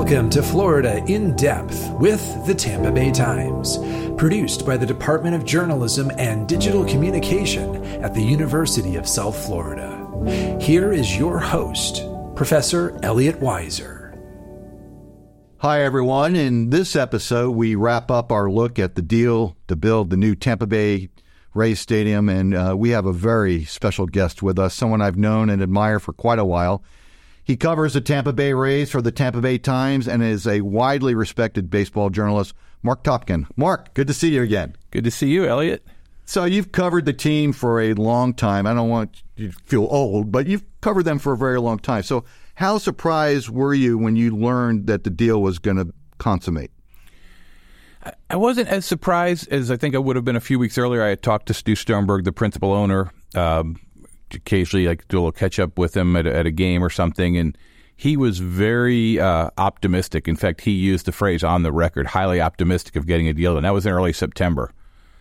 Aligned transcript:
Welcome 0.00 0.30
to 0.30 0.42
Florida 0.42 1.04
in 1.08 1.36
Depth 1.36 1.90
with 2.00 2.46
the 2.46 2.54
Tampa 2.54 2.90
Bay 2.90 3.12
Times, 3.12 3.76
produced 4.16 4.64
by 4.64 4.78
the 4.78 4.86
Department 4.86 5.36
of 5.36 5.44
Journalism 5.44 6.10
and 6.16 6.48
Digital 6.48 6.86
Communication 6.86 7.76
at 8.02 8.14
the 8.14 8.22
University 8.22 8.96
of 8.96 9.06
South 9.06 9.36
Florida. 9.44 10.58
Here 10.58 10.90
is 10.90 11.18
your 11.18 11.38
host, 11.38 12.02
Professor 12.34 12.98
Elliot 13.02 13.40
Weiser. 13.40 14.18
Hi, 15.58 15.82
everyone. 15.82 16.34
In 16.34 16.70
this 16.70 16.96
episode, 16.96 17.50
we 17.50 17.74
wrap 17.74 18.10
up 18.10 18.32
our 18.32 18.50
look 18.50 18.78
at 18.78 18.94
the 18.94 19.02
deal 19.02 19.54
to 19.68 19.76
build 19.76 20.08
the 20.08 20.16
new 20.16 20.34
Tampa 20.34 20.66
Bay 20.66 21.10
Rays 21.52 21.78
Stadium, 21.78 22.30
and 22.30 22.54
uh, 22.54 22.74
we 22.74 22.88
have 22.88 23.04
a 23.04 23.12
very 23.12 23.66
special 23.66 24.06
guest 24.06 24.42
with 24.42 24.58
us, 24.58 24.72
someone 24.72 25.02
I've 25.02 25.18
known 25.18 25.50
and 25.50 25.60
admired 25.60 26.00
for 26.00 26.14
quite 26.14 26.38
a 26.38 26.44
while. 26.46 26.82
He 27.50 27.56
covers 27.56 27.94
the 27.94 28.00
Tampa 28.00 28.32
Bay 28.32 28.52
Rays 28.52 28.92
for 28.92 29.02
the 29.02 29.10
Tampa 29.10 29.40
Bay 29.40 29.58
Times 29.58 30.06
and 30.06 30.22
is 30.22 30.46
a 30.46 30.60
widely 30.60 31.16
respected 31.16 31.68
baseball 31.68 32.08
journalist, 32.08 32.54
Marc 32.80 33.02
Topkin. 33.02 33.48
Marc, 33.56 33.92
good 33.92 34.06
to 34.06 34.14
see 34.14 34.32
you 34.32 34.42
again. 34.44 34.76
Good 34.92 35.02
to 35.02 35.10
see 35.10 35.30
you, 35.30 35.46
Elliot. 35.46 35.84
So 36.24 36.44
you've 36.44 36.70
covered 36.70 37.06
the 37.06 37.12
team 37.12 37.52
for 37.52 37.80
a 37.80 37.94
long 37.94 38.34
time. 38.34 38.68
I 38.68 38.74
don't 38.74 38.88
want 38.88 39.24
you 39.34 39.50
to 39.50 39.58
feel 39.64 39.88
old, 39.90 40.30
but 40.30 40.46
you've 40.46 40.62
covered 40.80 41.02
them 41.02 41.18
for 41.18 41.32
a 41.32 41.36
very 41.36 41.58
long 41.58 41.80
time. 41.80 42.04
So 42.04 42.24
how 42.54 42.78
surprised 42.78 43.48
were 43.48 43.74
you 43.74 43.98
when 43.98 44.14
you 44.14 44.36
learned 44.36 44.86
that 44.86 45.02
the 45.02 45.10
deal 45.10 45.42
was 45.42 45.58
going 45.58 45.78
to 45.78 45.92
consummate? 46.18 46.70
I 48.30 48.36
wasn't 48.36 48.68
as 48.68 48.86
surprised 48.86 49.48
as 49.52 49.72
I 49.72 49.76
think 49.76 49.96
I 49.96 49.98
would 49.98 50.14
have 50.14 50.24
been 50.24 50.36
a 50.36 50.40
few 50.40 50.60
weeks 50.60 50.78
earlier. 50.78 51.02
I 51.02 51.08
had 51.08 51.22
talked 51.24 51.46
to 51.46 51.54
Stu 51.54 51.74
Sternberg, 51.74 52.22
the 52.22 52.32
principal 52.32 52.72
owner, 52.72 53.10
um, 53.34 53.80
occasionally 54.34 54.86
like 54.86 55.06
do 55.08 55.16
a 55.16 55.20
little 55.20 55.32
catch 55.32 55.58
up 55.58 55.78
with 55.78 55.96
him 55.96 56.16
at 56.16 56.26
a, 56.26 56.34
at 56.34 56.46
a 56.46 56.50
game 56.50 56.82
or 56.82 56.90
something, 56.90 57.36
and 57.36 57.56
he 57.96 58.16
was 58.16 58.38
very 58.38 59.20
uh, 59.20 59.50
optimistic. 59.58 60.26
In 60.26 60.36
fact, 60.36 60.62
he 60.62 60.70
used 60.70 61.06
the 61.06 61.12
phrase 61.12 61.44
on 61.44 61.62
the 61.62 61.72
record, 61.72 62.06
highly 62.06 62.40
optimistic 62.40 62.96
of 62.96 63.06
getting 63.06 63.28
a 63.28 63.34
deal, 63.34 63.56
and 63.56 63.64
that 63.64 63.74
was 63.74 63.84
in 63.84 63.92
early 63.92 64.12
September. 64.12 64.72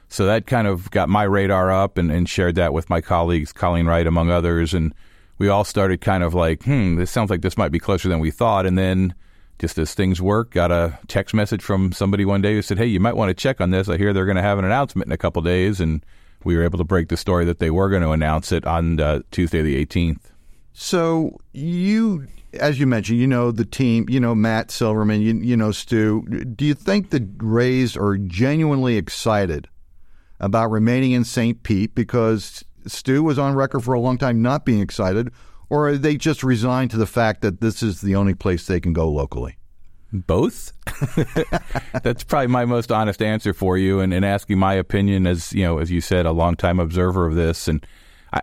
So 0.08 0.26
that 0.26 0.48
kind 0.48 0.68
of 0.68 0.90
got 0.92 1.10
my 1.10 1.24
radar 1.24 1.72
up 1.72 1.98
and, 1.98 2.12
and 2.12 2.28
shared 2.28 2.56
that 2.56 2.74
with 2.74 2.90
my 2.90 3.02
colleagues, 3.02 3.54
Colleen 3.54 3.86
Wright, 3.86 4.08
among 4.08 4.32
others, 4.32 4.74
and 4.74 4.94
we 5.38 5.50
all 5.50 5.64
started 5.64 6.02
kind 6.02 6.24
of 6.24 6.34
like, 6.34 6.64
hmm, 6.64 6.96
this 6.96 7.12
sounds 7.12 7.30
like 7.30 7.42
this 7.42 7.58
might 7.58 7.72
be 7.72 7.80
closer 7.80 8.10
than 8.10 8.20
we 8.20 8.32
thought. 8.32 8.66
And 8.66 8.78
then, 8.78 9.14
just 9.60 9.78
as 9.78 9.94
things 9.94 10.22
work, 10.22 10.52
got 10.52 10.72
a 10.72 10.98
text 11.08 11.36
message 11.36 11.62
from 11.62 11.92
somebody 11.92 12.26
one 12.26 12.42
day 12.42 12.54
who 12.54 12.62
said, 12.62 12.78
hey, 12.78 12.86
you 12.86 13.00
might 13.00 13.16
want 13.16 13.30
to 13.30 13.34
check 13.34 13.60
on 13.62 13.72
this. 13.72 13.90
I 13.90 13.98
hear 13.98 14.14
they're 14.14 14.26
going 14.26 14.36
to 14.38 14.42
have 14.42 14.58
an 14.58 14.66
announcement 14.66 15.08
in 15.08 15.12
a 15.12 15.18
couple 15.18 15.42
days, 15.42 15.80
and 15.80 16.04
we 16.44 16.56
were 16.56 16.64
able 16.64 16.78
to 16.78 16.84
break 16.84 17.10
the 17.10 17.18
story 17.18 17.46
that 17.46 17.60
they 17.60 17.70
were 17.70 17.90
going 17.90 18.02
to 18.02 18.12
announce 18.12 18.52
it 18.52 18.66
on 18.66 19.00
uh, 19.00 19.22
Tuesday 19.32 19.62
the 19.62 19.86
18th. 19.86 20.32
So 20.74 21.38
you, 21.52 22.28
as 22.54 22.80
you 22.80 22.88
mentioned, 22.88 23.20
you 23.20 23.28
know 23.28 23.52
the 23.52 23.66
team, 23.66 24.06
you 24.10 24.20
know 24.20 24.34
Matt 24.34 24.72
Silverman, 24.72 25.22
you, 25.22 25.36
you 25.36 25.58
know 25.58 25.72
Stu. 25.72 26.22
Do 26.56 26.66
you 26.66 26.74
think 26.74 27.10
the 27.10 27.28
Rays 27.38 27.98
are 27.98 28.18
genuinely 28.18 28.98
excited 28.98 29.68
about 30.40 30.72
remaining 30.72 31.12
in 31.12 31.26
St. 31.26 31.62
Pete 31.64 31.94
because 31.94 32.64
Stu 32.88 33.24
was 33.24 33.38
on 33.38 33.56
record 33.56 33.82
for 33.82 33.94
a 33.94 34.00
long 34.00 34.18
time 34.18 34.42
not 34.42 34.64
being 34.64 34.80
excited, 34.80 35.30
or 35.70 35.90
are 35.90 35.98
they 35.98 36.16
just 36.16 36.44
resigned 36.44 36.92
to 36.92 36.98
the 36.98 37.06
fact 37.06 37.42
that 37.42 37.60
this 37.60 37.84
is 37.84 38.02
the 38.02 38.16
only 38.16 38.34
place 38.34 38.66
they 38.66 38.80
can 38.80 38.94
go 38.94 39.10
locally? 39.10 39.58
both. 40.12 40.74
That's 42.04 42.24
probably 42.24 42.48
my 42.48 42.66
most 42.66 42.92
honest 42.92 43.22
answer 43.22 43.54
for 43.54 43.78
you, 43.78 44.00
and, 44.00 44.14
and, 44.14 44.26
asking 44.26 44.60
my 44.60 44.74
opinion 44.74 45.28
as 45.28 45.54
you 45.54 45.64
know, 45.64 45.80
as 45.80 45.92
you 45.92 46.02
said, 46.02 46.26
a 46.26 46.32
longtime 46.32 46.80
observer 46.80 47.26
of 47.26 47.36
this, 47.36 47.68
and 47.68 47.86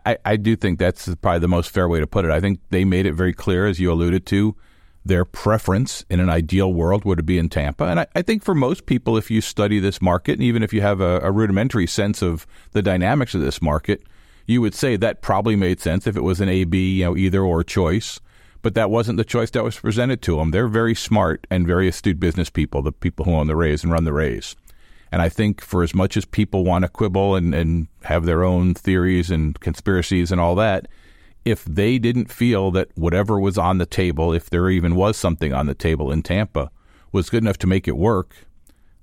I, 0.05 0.17
I 0.25 0.37
do 0.37 0.57
think 0.57 0.79
that's 0.79 1.15
probably 1.17 1.39
the 1.39 1.49
most 1.49 1.71
fair 1.71 1.89
way 1.89 2.01
to 2.01 2.07
put 2.07 2.25
it. 2.25 2.31
I 2.33 2.41
think 2.41 2.61
they 2.71 2.85
made 2.85 3.07
it 3.07 3.13
very 3.13 3.33
clear, 3.33 3.67
as 3.67 3.79
you 3.79 3.93
alluded 3.93 4.27
to, 4.27 4.57
their 5.05 5.25
preference 5.25 6.05
in 6.11 6.19
an 6.19 6.29
ideal 6.29 6.73
world 6.73 7.05
would 7.05 7.25
be 7.25 7.39
in 7.39 7.49
Tampa, 7.49 7.85
and 7.85 8.01
I, 8.01 8.07
I 8.15 8.23
think 8.23 8.43
for 8.43 8.55
most 8.55 8.87
people, 8.87 9.17
if 9.17 9.31
you 9.31 9.41
study 9.41 9.79
this 9.79 10.03
market, 10.03 10.33
and 10.33 10.43
even 10.43 10.63
if 10.63 10.73
you 10.73 10.81
have 10.81 11.01
a, 11.01 11.21
a 11.21 11.31
rudimentary 11.31 11.87
sense 11.87 12.23
of 12.23 12.47
the 12.73 12.83
dynamics 12.83 13.35
of 13.35 13.41
this 13.41 13.63
market, 13.63 14.03
you 14.47 14.61
would 14.61 14.75
say 14.75 14.97
that 14.97 15.23
probably 15.23 15.57
made 15.57 15.81
sense 15.81 16.07
if 16.07 16.17
it 16.17 16.23
was 16.23 16.41
an 16.41 16.49
A 16.49 16.65
B, 16.65 16.99
you 16.99 17.05
know, 17.05 17.17
either 17.17 17.43
or 17.43 17.63
choice 17.63 18.21
but 18.67 18.75
that 18.75 18.91
wasn't 18.91 19.17
the 19.17 19.23
choice 19.23 19.53
that 19.53 19.63
was 19.63 19.79
presented 19.79 20.21
to 20.21 20.39
them. 20.39 20.51
They're 20.51 20.67
very 20.67 20.97
smart 20.97 21.47
and 21.53 21.69
very 21.69 21.87
astute 21.87 22.19
business 22.19 22.51
people, 22.51 22.83
the 22.83 22.91
people 22.91 23.25
who 23.25 23.33
own 23.33 23.47
the 23.47 23.55
Rays 23.55 23.85
and 23.85 23.93
run 23.93 24.03
the 24.03 24.13
Rays. 24.13 24.57
And 25.13 25.23
I 25.23 25.29
think 25.29 25.61
for 25.61 25.85
as 25.85 25.95
much 25.95 26.17
as 26.17 26.25
people 26.25 26.65
want 26.65 26.83
to 26.83 26.89
quibble 26.89 27.37
and, 27.37 27.55
and 27.55 27.87
have 28.03 28.25
their 28.25 28.43
own 28.43 28.75
theories 28.75 29.31
and 29.31 29.61
conspiracies 29.61 30.33
and 30.33 30.41
all 30.41 30.57
that, 30.57 30.89
if 31.45 31.65
they 31.65 31.97
didn't 32.01 32.29
feel 32.29 32.73
that 32.73 32.89
whatever 32.97 33.39
was 33.39 33.57
on 33.57 33.79
the 33.79 33.87
table, 33.87 34.33
if 34.33 34.51
there 34.51 34.69
even 34.69 34.97
was 34.97 35.17
something 35.17 35.53
on 35.53 35.67
the 35.67 35.75
table 35.77 36.11
in 36.11 36.25
Tampa, 36.25 36.73
was 37.13 37.31
good 37.31 37.45
enough 37.45 37.59
to 37.59 37.69
make 37.69 37.87
it 37.87 37.97
work, 37.97 38.35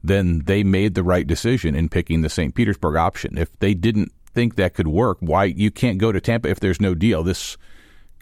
then 0.04 0.40
they 0.40 0.66
made 0.66 0.94
the 0.94 1.04
right 1.04 1.26
decision 1.26 1.74
in 1.74 1.88
picking 1.88 2.20
the 2.20 2.30
St. 2.30 2.54
Petersburg 2.54 2.98
option. 2.98 3.38
If 3.38 3.58
they 3.60 3.76
didn't 3.76 4.12
think 4.34 4.56
that 4.56 4.74
could 4.74 4.90
work, 4.90 5.20
why 5.22 5.46
you 5.46 5.72
can't 5.72 6.00
go 6.00 6.12
to 6.12 6.20
Tampa 6.20 6.50
if 6.50 6.60
there's 6.60 6.82
no 6.82 6.94
deal. 6.94 7.24
This 7.24 7.56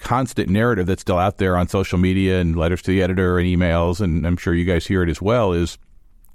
constant 0.02 0.50
narrative 0.50 0.88
that's 0.88 1.02
still 1.02 1.18
out 1.18 1.38
there 1.38 1.56
on 1.56 1.68
social 1.68 1.98
media 1.98 2.40
and 2.42 2.56
letters 2.56 2.82
to 2.82 2.92
the 2.92 3.02
editor 3.02 3.40
and 3.40 3.48
emails, 3.48 4.02
and 4.02 4.26
I'm 4.28 4.38
sure 4.38 4.54
you 4.54 4.66
guys 4.66 4.86
hear 4.86 5.04
it 5.04 5.10
as 5.10 5.22
well, 5.22 5.54
is 5.54 5.78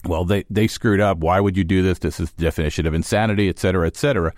well, 0.04 0.24
they, 0.24 0.44
they 0.48 0.68
screwed 0.68 1.00
up. 1.00 1.18
Why 1.18 1.40
would 1.40 1.56
you 1.56 1.64
do 1.64 1.82
this? 1.82 1.98
This 1.98 2.20
is 2.20 2.30
the 2.32 2.42
definition 2.42 2.86
of 2.86 2.94
insanity, 2.94 3.48
et 3.48 3.58
cetera, 3.58 3.86
et 3.86 3.96
cetera. 3.96 4.32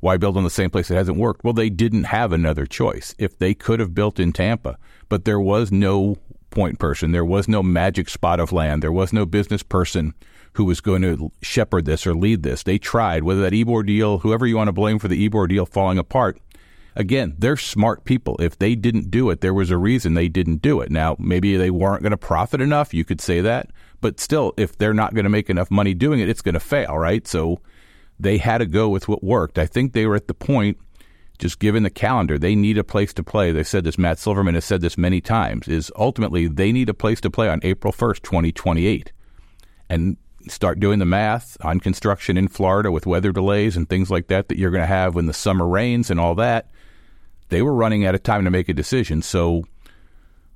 Why 0.00 0.16
build 0.16 0.36
on 0.36 0.42
the 0.42 0.50
same 0.50 0.68
place 0.68 0.88
that 0.88 0.96
hasn't 0.96 1.16
worked? 1.16 1.44
Well, 1.44 1.52
they 1.52 1.70
didn't 1.70 2.04
have 2.04 2.32
another 2.32 2.66
choice. 2.66 3.14
If 3.18 3.38
they 3.38 3.54
could 3.54 3.78
have 3.78 3.94
built 3.94 4.18
in 4.18 4.32
Tampa, 4.32 4.76
but 5.08 5.24
there 5.24 5.40
was 5.40 5.70
no 5.70 6.18
point 6.50 6.78
person, 6.78 7.12
there 7.12 7.24
was 7.24 7.46
no 7.48 7.62
magic 7.62 8.08
spot 8.08 8.40
of 8.40 8.52
land, 8.52 8.82
there 8.82 8.92
was 8.92 9.12
no 9.12 9.24
business 9.24 9.62
person 9.62 10.12
who 10.54 10.64
was 10.64 10.80
going 10.80 11.02
to 11.02 11.30
shepherd 11.40 11.84
this 11.84 12.06
or 12.06 12.14
lead 12.14 12.42
this. 12.42 12.64
They 12.64 12.78
tried, 12.78 13.22
whether 13.22 13.40
that 13.42 13.54
Ybor 13.54 13.86
deal, 13.86 14.18
whoever 14.18 14.46
you 14.46 14.56
want 14.56 14.68
to 14.68 14.72
blame 14.72 14.98
for 14.98 15.08
the 15.08 15.28
Ybor 15.28 15.48
deal 15.48 15.64
falling 15.64 15.98
apart, 15.98 16.38
again, 16.94 17.34
they're 17.38 17.56
smart 17.56 18.04
people. 18.04 18.36
If 18.40 18.58
they 18.58 18.74
didn't 18.74 19.10
do 19.10 19.30
it, 19.30 19.40
there 19.40 19.54
was 19.54 19.70
a 19.70 19.76
reason 19.76 20.14
they 20.14 20.28
didn't 20.28 20.62
do 20.62 20.80
it. 20.80 20.90
Now, 20.90 21.16
maybe 21.18 21.56
they 21.56 21.70
weren't 21.70 22.02
going 22.02 22.12
to 22.12 22.16
profit 22.16 22.60
enough. 22.60 22.94
You 22.94 23.04
could 23.04 23.20
say 23.20 23.40
that. 23.40 23.70
But 24.00 24.20
still, 24.20 24.52
if 24.56 24.76
they're 24.76 24.94
not 24.94 25.14
going 25.14 25.24
to 25.24 25.30
make 25.30 25.48
enough 25.48 25.70
money 25.70 25.94
doing 25.94 26.20
it, 26.20 26.28
it's 26.28 26.42
going 26.42 26.54
to 26.54 26.60
fail, 26.60 26.98
right? 26.98 27.26
So 27.26 27.60
they 28.18 28.38
had 28.38 28.58
to 28.58 28.66
go 28.66 28.88
with 28.88 29.08
what 29.08 29.22
worked. 29.22 29.58
I 29.58 29.66
think 29.66 29.92
they 29.92 30.06
were 30.06 30.16
at 30.16 30.28
the 30.28 30.34
point, 30.34 30.78
just 31.38 31.58
given 31.58 31.82
the 31.82 31.90
calendar, 31.90 32.38
they 32.38 32.54
need 32.54 32.78
a 32.78 32.84
place 32.84 33.12
to 33.14 33.22
play. 33.22 33.52
They 33.52 33.64
said 33.64 33.84
this, 33.84 33.98
Matt 33.98 34.18
Silverman 34.18 34.54
has 34.54 34.64
said 34.64 34.80
this 34.80 34.98
many 34.98 35.20
times, 35.20 35.68
is 35.68 35.90
ultimately 35.96 36.46
they 36.46 36.72
need 36.72 36.88
a 36.88 36.94
place 36.94 37.20
to 37.22 37.30
play 37.30 37.48
on 37.48 37.60
April 37.62 37.92
1st, 37.92 38.22
2028. 38.22 39.12
And 39.88 40.16
start 40.48 40.80
doing 40.80 40.98
the 40.98 41.04
math 41.04 41.56
on 41.64 41.78
construction 41.78 42.36
in 42.36 42.48
Florida 42.48 42.90
with 42.90 43.06
weather 43.06 43.30
delays 43.30 43.76
and 43.76 43.88
things 43.88 44.10
like 44.10 44.26
that 44.26 44.48
that 44.48 44.58
you're 44.58 44.70
going 44.70 44.82
to 44.82 44.86
have 44.86 45.14
when 45.14 45.26
the 45.26 45.32
summer 45.32 45.68
rains 45.68 46.10
and 46.10 46.18
all 46.18 46.34
that 46.34 46.68
they 47.52 47.62
were 47.62 47.74
running 47.74 48.06
out 48.06 48.14
of 48.14 48.22
time 48.22 48.44
to 48.44 48.50
make 48.50 48.68
a 48.68 48.74
decision. 48.74 49.22
So, 49.22 49.64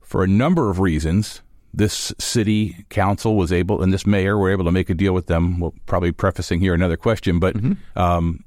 for 0.00 0.22
a 0.22 0.26
number 0.26 0.70
of 0.70 0.80
reasons, 0.80 1.42
this 1.74 2.12
city 2.18 2.84
council 2.88 3.36
was 3.36 3.52
able, 3.52 3.82
and 3.82 3.92
this 3.92 4.06
mayor 4.06 4.38
were 4.38 4.50
able 4.50 4.64
to 4.64 4.72
make 4.72 4.88
a 4.88 4.94
deal 4.94 5.12
with 5.12 5.26
them. 5.26 5.60
Well, 5.60 5.74
probably 5.84 6.12
prefacing 6.12 6.60
here 6.60 6.74
another 6.74 6.96
question, 6.96 7.38
but 7.38 7.54
mm-hmm. 7.54 7.98
um, 7.98 8.44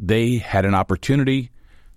they 0.00 0.38
had 0.38 0.64
an 0.64 0.74
opportunity. 0.74 1.50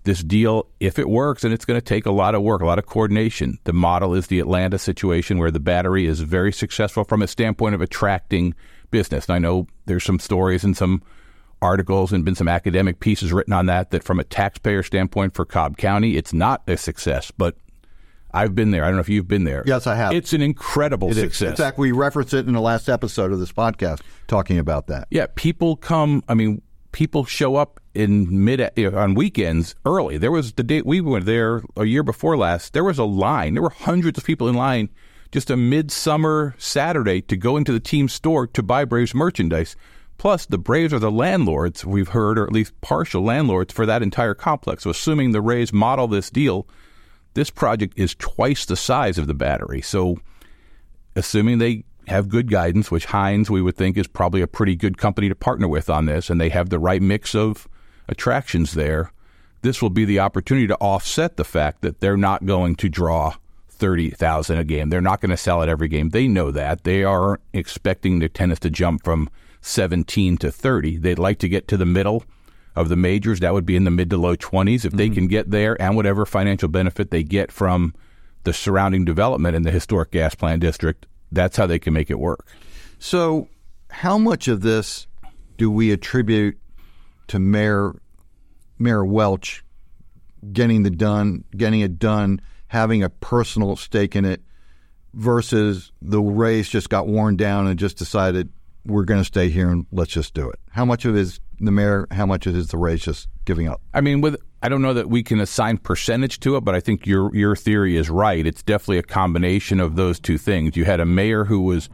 This 0.04 0.22
deal, 0.22 0.66
if 0.78 0.98
it 0.98 1.10
works, 1.10 1.44
and 1.44 1.52
it's 1.52 1.66
going 1.66 1.78
to 1.78 1.84
take 1.84 2.06
a 2.06 2.10
lot 2.10 2.34
of 2.34 2.42
work, 2.42 2.62
a 2.62 2.66
lot 2.66 2.78
of 2.78 2.86
coordination. 2.86 3.58
The 3.64 3.72
model 3.74 4.14
is 4.14 4.28
the 4.28 4.40
Atlanta 4.40 4.78
situation 4.78 5.38
where 5.38 5.50
the 5.50 5.60
battery 5.60 6.06
is 6.06 6.20
very 6.20 6.52
successful 6.52 7.04
from 7.04 7.20
a 7.20 7.26
standpoint 7.26 7.74
of 7.74 7.82
attracting 7.82 8.54
business. 8.90 9.26
And 9.28 9.34
I 9.34 9.38
know 9.38 9.66
there's 9.84 10.04
some 10.04 10.18
stories 10.18 10.64
and 10.64 10.74
some 10.74 11.02
articles 11.62 12.12
and 12.12 12.24
been 12.24 12.34
some 12.34 12.48
academic 12.48 13.00
pieces 13.00 13.32
written 13.32 13.52
on 13.52 13.66
that 13.66 13.90
that 13.90 14.02
from 14.02 14.18
a 14.18 14.24
taxpayer 14.24 14.82
standpoint 14.82 15.34
for 15.34 15.44
Cobb 15.44 15.76
County, 15.76 16.16
it's 16.16 16.32
not 16.32 16.62
a 16.66 16.76
success, 16.76 17.30
but 17.30 17.56
I've 18.32 18.54
been 18.54 18.70
there. 18.70 18.84
I 18.84 18.88
don't 18.88 18.96
know 18.96 19.00
if 19.00 19.08
you've 19.08 19.28
been 19.28 19.44
there. 19.44 19.64
Yes, 19.66 19.86
I 19.86 19.96
have. 19.96 20.12
It's 20.12 20.32
an 20.32 20.42
incredible 20.42 21.10
it 21.10 21.14
success. 21.14 21.42
Is. 21.42 21.50
In 21.50 21.56
fact, 21.56 21.78
we 21.78 21.92
referenced 21.92 22.34
it 22.34 22.46
in 22.46 22.52
the 22.52 22.60
last 22.60 22.88
episode 22.88 23.32
of 23.32 23.40
this 23.40 23.52
podcast 23.52 24.00
talking 24.28 24.58
about 24.58 24.86
that. 24.86 25.08
Yeah, 25.10 25.26
people 25.34 25.76
come, 25.76 26.22
I 26.28 26.34
mean, 26.34 26.62
people 26.92 27.24
show 27.24 27.56
up 27.56 27.80
in 27.94 28.44
mid 28.44 28.60
on 28.78 29.14
weekends 29.14 29.74
early. 29.84 30.16
There 30.16 30.30
was 30.30 30.52
the 30.52 30.62
day 30.62 30.82
we 30.82 31.00
went 31.00 31.24
there 31.24 31.62
a 31.76 31.84
year 31.84 32.02
before 32.02 32.36
last, 32.36 32.72
there 32.72 32.84
was 32.84 32.98
a 32.98 33.04
line. 33.04 33.54
There 33.54 33.62
were 33.62 33.70
hundreds 33.70 34.18
of 34.18 34.24
people 34.24 34.48
in 34.48 34.54
line 34.54 34.90
just 35.32 35.50
a 35.50 35.56
midsummer 35.56 36.54
Saturday 36.58 37.20
to 37.22 37.36
go 37.36 37.56
into 37.56 37.72
the 37.72 37.80
team 37.80 38.08
store 38.08 38.46
to 38.48 38.62
buy 38.62 38.84
Braves 38.84 39.14
merchandise. 39.14 39.76
Plus, 40.20 40.44
the 40.44 40.58
Braves 40.58 40.92
are 40.92 40.98
the 40.98 41.10
landlords, 41.10 41.82
we've 41.82 42.10
heard, 42.10 42.38
or 42.38 42.44
at 42.44 42.52
least 42.52 42.78
partial 42.82 43.22
landlords 43.22 43.72
for 43.72 43.86
that 43.86 44.02
entire 44.02 44.34
complex. 44.34 44.82
So, 44.82 44.90
assuming 44.90 45.32
the 45.32 45.40
Rays 45.40 45.72
model 45.72 46.08
this 46.08 46.28
deal, 46.28 46.68
this 47.32 47.48
project 47.48 47.94
is 47.96 48.14
twice 48.16 48.66
the 48.66 48.76
size 48.76 49.16
of 49.16 49.28
the 49.28 49.32
battery. 49.32 49.80
So, 49.80 50.18
assuming 51.16 51.56
they 51.56 51.84
have 52.06 52.28
good 52.28 52.50
guidance, 52.50 52.90
which 52.90 53.06
Hines, 53.06 53.48
we 53.48 53.62
would 53.62 53.78
think, 53.78 53.96
is 53.96 54.06
probably 54.06 54.42
a 54.42 54.46
pretty 54.46 54.76
good 54.76 54.98
company 54.98 55.30
to 55.30 55.34
partner 55.34 55.66
with 55.66 55.88
on 55.88 56.04
this, 56.04 56.28
and 56.28 56.38
they 56.38 56.50
have 56.50 56.68
the 56.68 56.78
right 56.78 57.00
mix 57.00 57.34
of 57.34 57.66
attractions 58.06 58.74
there, 58.74 59.12
this 59.62 59.80
will 59.80 59.88
be 59.88 60.04
the 60.04 60.20
opportunity 60.20 60.66
to 60.66 60.76
offset 60.82 61.38
the 61.38 61.44
fact 61.44 61.80
that 61.80 62.00
they're 62.00 62.18
not 62.18 62.44
going 62.44 62.76
to 62.76 62.90
draw 62.90 63.36
30,000 63.70 64.58
a 64.58 64.64
game. 64.64 64.90
They're 64.90 65.00
not 65.00 65.22
going 65.22 65.30
to 65.30 65.38
sell 65.38 65.62
it 65.62 65.70
every 65.70 65.88
game. 65.88 66.10
They 66.10 66.28
know 66.28 66.50
that. 66.50 66.84
They 66.84 67.04
are 67.04 67.40
expecting 67.54 68.18
their 68.18 68.28
tennis 68.28 68.58
to 68.58 68.68
jump 68.68 69.02
from 69.02 69.30
17 69.60 70.36
to 70.38 70.50
30. 70.50 70.98
They'd 70.98 71.18
like 71.18 71.38
to 71.40 71.48
get 71.48 71.68
to 71.68 71.76
the 71.76 71.86
middle 71.86 72.24
of 72.76 72.88
the 72.88 72.96
majors. 72.96 73.40
That 73.40 73.52
would 73.52 73.66
be 73.66 73.76
in 73.76 73.84
the 73.84 73.90
mid 73.90 74.10
to 74.10 74.16
low 74.16 74.36
20s. 74.36 74.76
If 74.76 74.82
mm-hmm. 74.82 74.96
they 74.96 75.10
can 75.10 75.26
get 75.28 75.50
there 75.50 75.80
and 75.80 75.96
whatever 75.96 76.26
financial 76.26 76.68
benefit 76.68 77.10
they 77.10 77.22
get 77.22 77.52
from 77.52 77.94
the 78.44 78.52
surrounding 78.52 79.04
development 79.04 79.56
in 79.56 79.62
the 79.62 79.70
historic 79.70 80.12
gas 80.12 80.34
plant 80.34 80.60
district, 80.60 81.06
that's 81.30 81.56
how 81.56 81.66
they 81.66 81.78
can 81.78 81.92
make 81.92 82.10
it 82.10 82.18
work. 82.18 82.46
So, 82.98 83.48
how 83.90 84.18
much 84.18 84.48
of 84.48 84.60
this 84.60 85.06
do 85.56 85.70
we 85.70 85.90
attribute 85.90 86.58
to 87.28 87.38
Mayor 87.38 88.00
Mayor 88.78 89.04
Welch 89.04 89.64
getting 90.52 90.84
the 90.84 90.90
done, 90.90 91.44
getting 91.56 91.80
it 91.80 91.98
done, 91.98 92.40
having 92.68 93.02
a 93.02 93.10
personal 93.10 93.76
stake 93.76 94.16
in 94.16 94.24
it, 94.24 94.42
versus 95.12 95.92
the 96.00 96.20
race 96.20 96.68
just 96.68 96.88
got 96.88 97.06
worn 97.06 97.36
down 97.36 97.66
and 97.66 97.78
just 97.78 97.98
decided 97.98 98.50
we're 98.84 99.04
going 99.04 99.20
to 99.20 99.24
stay 99.24 99.48
here 99.48 99.70
and 99.70 99.86
let's 99.92 100.12
just 100.12 100.34
do 100.34 100.48
it. 100.48 100.58
How 100.70 100.84
much 100.84 101.04
of 101.04 101.16
it 101.16 101.20
is 101.20 101.40
the 101.58 101.70
mayor? 101.70 102.06
How 102.10 102.26
much 102.26 102.46
of 102.46 102.54
it 102.54 102.58
is 102.58 102.68
the 102.68 102.78
Rays 102.78 103.02
just 103.02 103.28
giving 103.44 103.68
up? 103.68 103.80
I 103.94 104.00
mean, 104.00 104.20
with 104.20 104.36
I 104.62 104.68
don't 104.68 104.82
know 104.82 104.94
that 104.94 105.08
we 105.08 105.22
can 105.22 105.40
assign 105.40 105.78
percentage 105.78 106.40
to 106.40 106.56
it, 106.56 106.62
but 106.62 106.74
I 106.74 106.80
think 106.80 107.06
your 107.06 107.34
your 107.34 107.56
theory 107.56 107.96
is 107.96 108.10
right. 108.10 108.46
It's 108.46 108.62
definitely 108.62 108.98
a 108.98 109.02
combination 109.02 109.80
of 109.80 109.96
those 109.96 110.20
two 110.20 110.38
things. 110.38 110.76
You 110.76 110.84
had 110.84 111.00
a 111.00 111.06
mayor 111.06 111.44
who 111.44 111.60
was 111.62 111.88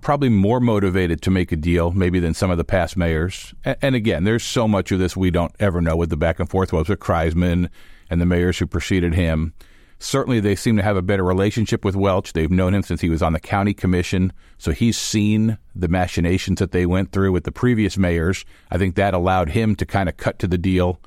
probably 0.00 0.28
more 0.28 0.60
motivated 0.60 1.20
to 1.22 1.30
make 1.30 1.52
a 1.52 1.56
deal, 1.56 1.90
maybe 1.90 2.20
than 2.20 2.32
some 2.32 2.50
of 2.50 2.56
the 2.56 2.64
past 2.64 2.96
mayors. 2.96 3.52
And, 3.64 3.76
and 3.82 3.94
again, 3.94 4.24
there's 4.24 4.44
so 4.44 4.68
much 4.68 4.92
of 4.92 4.98
this 4.98 5.16
we 5.16 5.30
don't 5.30 5.54
ever 5.58 5.80
know 5.80 5.96
with 5.96 6.10
the 6.10 6.16
back 6.16 6.38
and 6.38 6.48
forth 6.48 6.72
with 6.72 6.88
Kriseman 6.88 7.68
and 8.08 8.20
the 8.20 8.26
mayors 8.26 8.58
who 8.58 8.66
preceded 8.66 9.14
him. 9.14 9.52
Certainly, 10.00 10.40
they 10.40 10.54
seem 10.54 10.76
to 10.76 10.82
have 10.82 10.96
a 10.96 11.02
better 11.02 11.24
relationship 11.24 11.84
with 11.84 11.96
Welch. 11.96 12.32
They've 12.32 12.50
known 12.50 12.72
him 12.72 12.82
since 12.82 13.00
he 13.00 13.08
was 13.08 13.22
on 13.22 13.32
the 13.32 13.40
county 13.40 13.74
commission, 13.74 14.32
so 14.56 14.70
he's 14.70 14.96
seen 14.96 15.58
the 15.74 15.88
machinations 15.88 16.60
that 16.60 16.70
they 16.70 16.86
went 16.86 17.10
through 17.10 17.32
with 17.32 17.42
the 17.44 17.52
previous 17.52 17.98
mayors. 17.98 18.44
I 18.70 18.78
think 18.78 18.94
that 18.94 19.12
allowed 19.12 19.50
him 19.50 19.74
to 19.76 19.86
kind 19.86 20.08
of 20.08 20.16
cut 20.16 20.38
to 20.38 20.46
the 20.46 20.58
deal. 20.58 21.00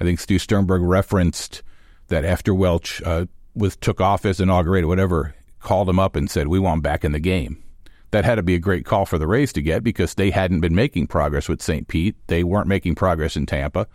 I 0.00 0.04
think 0.04 0.20
Stu 0.20 0.38
Sternberg 0.38 0.82
referenced 0.82 1.62
that 2.08 2.24
after 2.24 2.54
Welch 2.54 3.02
uh, 3.04 3.26
was 3.56 3.76
took 3.76 4.00
office, 4.00 4.38
inaugurated, 4.38 4.86
whatever, 4.86 5.34
called 5.58 5.88
him 5.88 5.98
up 5.98 6.14
and 6.14 6.30
said, 6.30 6.46
"We 6.46 6.60
want 6.60 6.78
him 6.78 6.82
back 6.82 7.04
in 7.04 7.12
the 7.12 7.18
game." 7.18 7.62
That 8.12 8.24
had 8.24 8.36
to 8.36 8.42
be 8.42 8.54
a 8.54 8.60
great 8.60 8.84
call 8.84 9.04
for 9.06 9.18
the 9.18 9.26
Rays 9.26 9.52
to 9.54 9.62
get 9.62 9.82
because 9.82 10.14
they 10.14 10.30
hadn't 10.30 10.60
been 10.60 10.74
making 10.74 11.08
progress 11.08 11.48
with 11.48 11.60
St. 11.60 11.88
Pete. 11.88 12.14
They 12.28 12.44
weren't 12.44 12.68
making 12.68 12.94
progress 12.94 13.36
in 13.36 13.46
Tampa. 13.46 13.88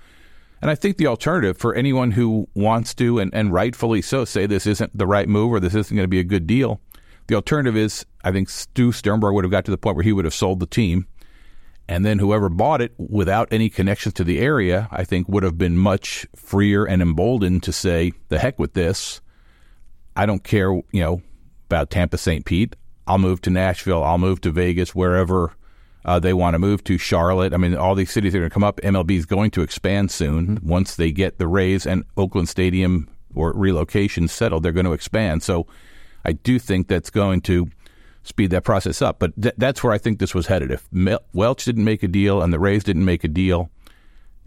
And 0.61 0.69
I 0.69 0.75
think 0.75 0.97
the 0.97 1.07
alternative 1.07 1.57
for 1.57 1.73
anyone 1.73 2.11
who 2.11 2.47
wants 2.53 2.93
to, 2.95 3.19
and, 3.19 3.33
and 3.33 3.51
rightfully 3.51 4.01
so, 4.01 4.25
say 4.25 4.45
this 4.45 4.67
isn't 4.67 4.95
the 4.95 5.07
right 5.07 5.27
move 5.27 5.51
or 5.51 5.59
this 5.59 5.73
isn't 5.73 5.95
going 5.95 6.03
to 6.03 6.09
be 6.09 6.19
a 6.19 6.23
good 6.23 6.45
deal, 6.45 6.79
the 7.27 7.35
alternative 7.35 7.75
is 7.75 8.05
I 8.23 8.31
think 8.31 8.49
Stu 8.49 8.91
Sternberg 8.91 9.33
would 9.33 9.43
have 9.43 9.51
got 9.51 9.65
to 9.65 9.71
the 9.71 9.77
point 9.77 9.95
where 9.95 10.03
he 10.03 10.13
would 10.13 10.25
have 10.25 10.33
sold 10.33 10.59
the 10.59 10.67
team. 10.67 11.07
And 11.87 12.05
then 12.05 12.19
whoever 12.19 12.47
bought 12.47 12.81
it 12.81 12.93
without 12.97 13.47
any 13.51 13.69
connections 13.69 14.13
to 14.15 14.23
the 14.23 14.39
area, 14.39 14.87
I 14.91 15.03
think 15.03 15.27
would 15.27 15.43
have 15.43 15.57
been 15.57 15.77
much 15.77 16.25
freer 16.35 16.85
and 16.85 17.01
emboldened 17.01 17.63
to 17.63 17.73
say, 17.73 18.13
the 18.29 18.39
heck 18.39 18.59
with 18.59 18.73
this. 18.73 19.19
I 20.15 20.25
don't 20.25 20.43
care, 20.43 20.71
you 20.71 21.01
know, 21.01 21.21
about 21.65 21.89
Tampa 21.89 22.17
St. 22.17 22.45
Pete. 22.45 22.75
I'll 23.07 23.17
move 23.17 23.41
to 23.41 23.49
Nashville. 23.49 24.03
I'll 24.03 24.17
move 24.17 24.41
to 24.41 24.51
Vegas, 24.51 24.93
wherever 24.95 25.53
uh, 26.05 26.19
they 26.19 26.33
want 26.33 26.55
to 26.55 26.59
move 26.59 26.83
to 26.85 26.97
Charlotte. 26.97 27.53
I 27.53 27.57
mean, 27.57 27.75
all 27.75 27.95
these 27.95 28.11
cities 28.11 28.33
are 28.35 28.39
going 28.39 28.49
to 28.49 28.53
come 28.53 28.63
up. 28.63 28.81
MLB 28.81 29.11
is 29.11 29.25
going 29.25 29.51
to 29.51 29.61
expand 29.61 30.11
soon. 30.11 30.57
Mm-hmm. 30.57 30.67
Once 30.67 30.95
they 30.95 31.11
get 31.11 31.37
the 31.37 31.47
Rays 31.47 31.85
and 31.85 32.03
Oakland 32.17 32.49
Stadium 32.49 33.07
or 33.35 33.53
relocation 33.53 34.27
settled, 34.27 34.63
they're 34.63 34.71
going 34.71 34.85
to 34.85 34.93
expand. 34.93 35.43
So 35.43 35.67
I 36.25 36.33
do 36.33 36.59
think 36.59 36.87
that's 36.87 37.09
going 37.09 37.41
to 37.41 37.69
speed 38.23 38.51
that 38.51 38.63
process 38.63 39.01
up. 39.01 39.19
But 39.19 39.39
th- 39.41 39.55
that's 39.57 39.83
where 39.83 39.93
I 39.93 39.97
think 39.97 40.19
this 40.19 40.33
was 40.33 40.47
headed. 40.47 40.71
If 40.71 40.87
Mel- 40.91 41.23
Welch 41.33 41.65
didn't 41.65 41.83
make 41.83 42.03
a 42.03 42.07
deal 42.07 42.41
and 42.41 42.51
the 42.51 42.59
Rays 42.59 42.83
didn't 42.83 43.05
make 43.05 43.23
a 43.23 43.27
deal, 43.27 43.69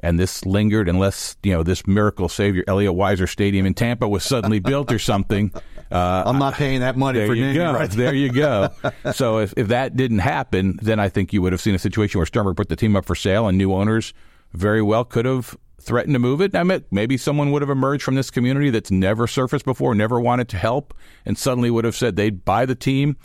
and 0.00 0.18
this 0.18 0.44
lingered 0.44 0.88
unless 0.88 1.36
you 1.42 1.52
know 1.52 1.62
this 1.62 1.86
miracle 1.86 2.28
savior 2.28 2.64
Elliot 2.66 2.94
Weiser 2.94 3.28
Stadium 3.28 3.64
in 3.64 3.74
Tampa 3.74 4.08
was 4.08 4.24
suddenly 4.24 4.58
built 4.58 4.92
or 4.92 4.98
something. 4.98 5.52
Uh, 5.94 6.24
I'm 6.26 6.38
not 6.40 6.54
paying 6.54 6.80
that 6.80 6.96
money 6.96 7.20
there 7.20 7.28
for 7.28 7.34
you 7.34 7.54
go. 7.54 7.72
Right 7.72 7.90
there 7.90 8.12
you 8.12 8.32
go. 8.32 8.70
so 9.12 9.38
if, 9.38 9.54
if 9.56 9.68
that 9.68 9.96
didn't 9.96 10.18
happen, 10.18 10.76
then 10.82 10.98
I 10.98 11.08
think 11.08 11.32
you 11.32 11.40
would 11.40 11.52
have 11.52 11.60
seen 11.60 11.74
a 11.74 11.78
situation 11.78 12.18
where 12.18 12.26
Sternberg 12.26 12.56
put 12.56 12.68
the 12.68 12.74
team 12.74 12.96
up 12.96 13.04
for 13.04 13.14
sale 13.14 13.46
and 13.46 13.56
new 13.56 13.72
owners 13.72 14.12
very 14.52 14.82
well 14.82 15.04
could 15.04 15.24
have 15.24 15.56
threatened 15.80 16.14
to 16.14 16.18
move 16.18 16.40
it. 16.40 16.56
I 16.56 16.64
mean, 16.64 16.84
maybe 16.90 17.16
someone 17.16 17.52
would 17.52 17.62
have 17.62 17.70
emerged 17.70 18.02
from 18.02 18.16
this 18.16 18.28
community 18.28 18.70
that's 18.70 18.90
never 18.90 19.28
surfaced 19.28 19.64
before, 19.64 19.94
never 19.94 20.18
wanted 20.18 20.48
to 20.48 20.56
help, 20.56 20.94
and 21.24 21.38
suddenly 21.38 21.70
would 21.70 21.84
have 21.84 21.94
said 21.94 22.16
they'd 22.16 22.44
buy 22.44 22.66
the 22.66 22.74
team 22.74 23.16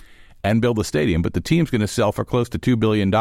and 0.44 0.62
build 0.62 0.78
a 0.78 0.84
stadium. 0.84 1.24
But 1.24 1.34
the 1.34 1.42
team's 1.42 1.72
going 1.72 1.82
to 1.82 1.88
sell 1.88 2.12
for 2.12 2.24
close 2.24 2.50
to 2.50 2.60
$2 2.60 2.80
billion 2.80 3.12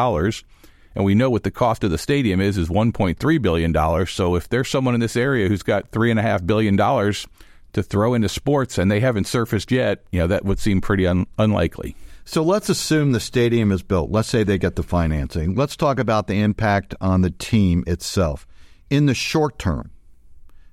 and 0.95 1.05
we 1.05 1.15
know 1.15 1.31
what 1.31 1.45
the 1.45 1.51
cost 1.51 1.85
of 1.85 1.91
the 1.91 1.99
stadium 1.99 2.41
is 2.41 2.59
is 2.59 2.69
1.3 2.69 3.43
billion 3.43 3.73
dollars. 3.73 4.11
So 4.11 4.35
if 4.35 4.49
there's 4.49 4.69
someone 4.69 4.95
in 4.95 5.01
this 5.01 5.17
area 5.17 5.49
who's 5.49 5.63
got 5.63 5.93
three 5.93 6.11
and 6.11 6.19
a 6.19 6.23
half 6.23 6.45
billion 6.45 6.77
dollars 6.77 7.27
to 7.73 7.83
throw 7.83 8.15
into 8.15 8.29
sports 8.29 8.79
and 8.79 8.91
they 8.91 9.01
haven't 9.01 9.27
surfaced 9.27 9.71
yet, 9.71 10.05
you 10.11 10.19
know 10.19 10.27
that 10.27 10.45
would 10.45 10.59
seem 10.59 10.81
pretty 10.81 11.07
un- 11.07 11.27
unlikely. 11.39 11.95
So 12.25 12.43
let's 12.43 12.69
assume 12.69 13.13
the 13.13 13.21
stadium 13.21 13.73
is 13.73 13.83
built. 13.83 14.11
Let's 14.11 14.29
say 14.29 14.43
they 14.45 14.59
get 14.59 14.77
the 14.77 14.83
financing. 14.83 15.55
Let's 15.55 15.77
talk 15.77 15.99
about 15.99 16.27
the 16.27 16.41
impact 16.41 16.95
on 17.01 17.23
the 17.23 17.31
team 17.31 17.85
itself. 17.87 18.47
In 18.91 19.07
the 19.07 19.15
short 19.15 19.59
term, 19.59 19.91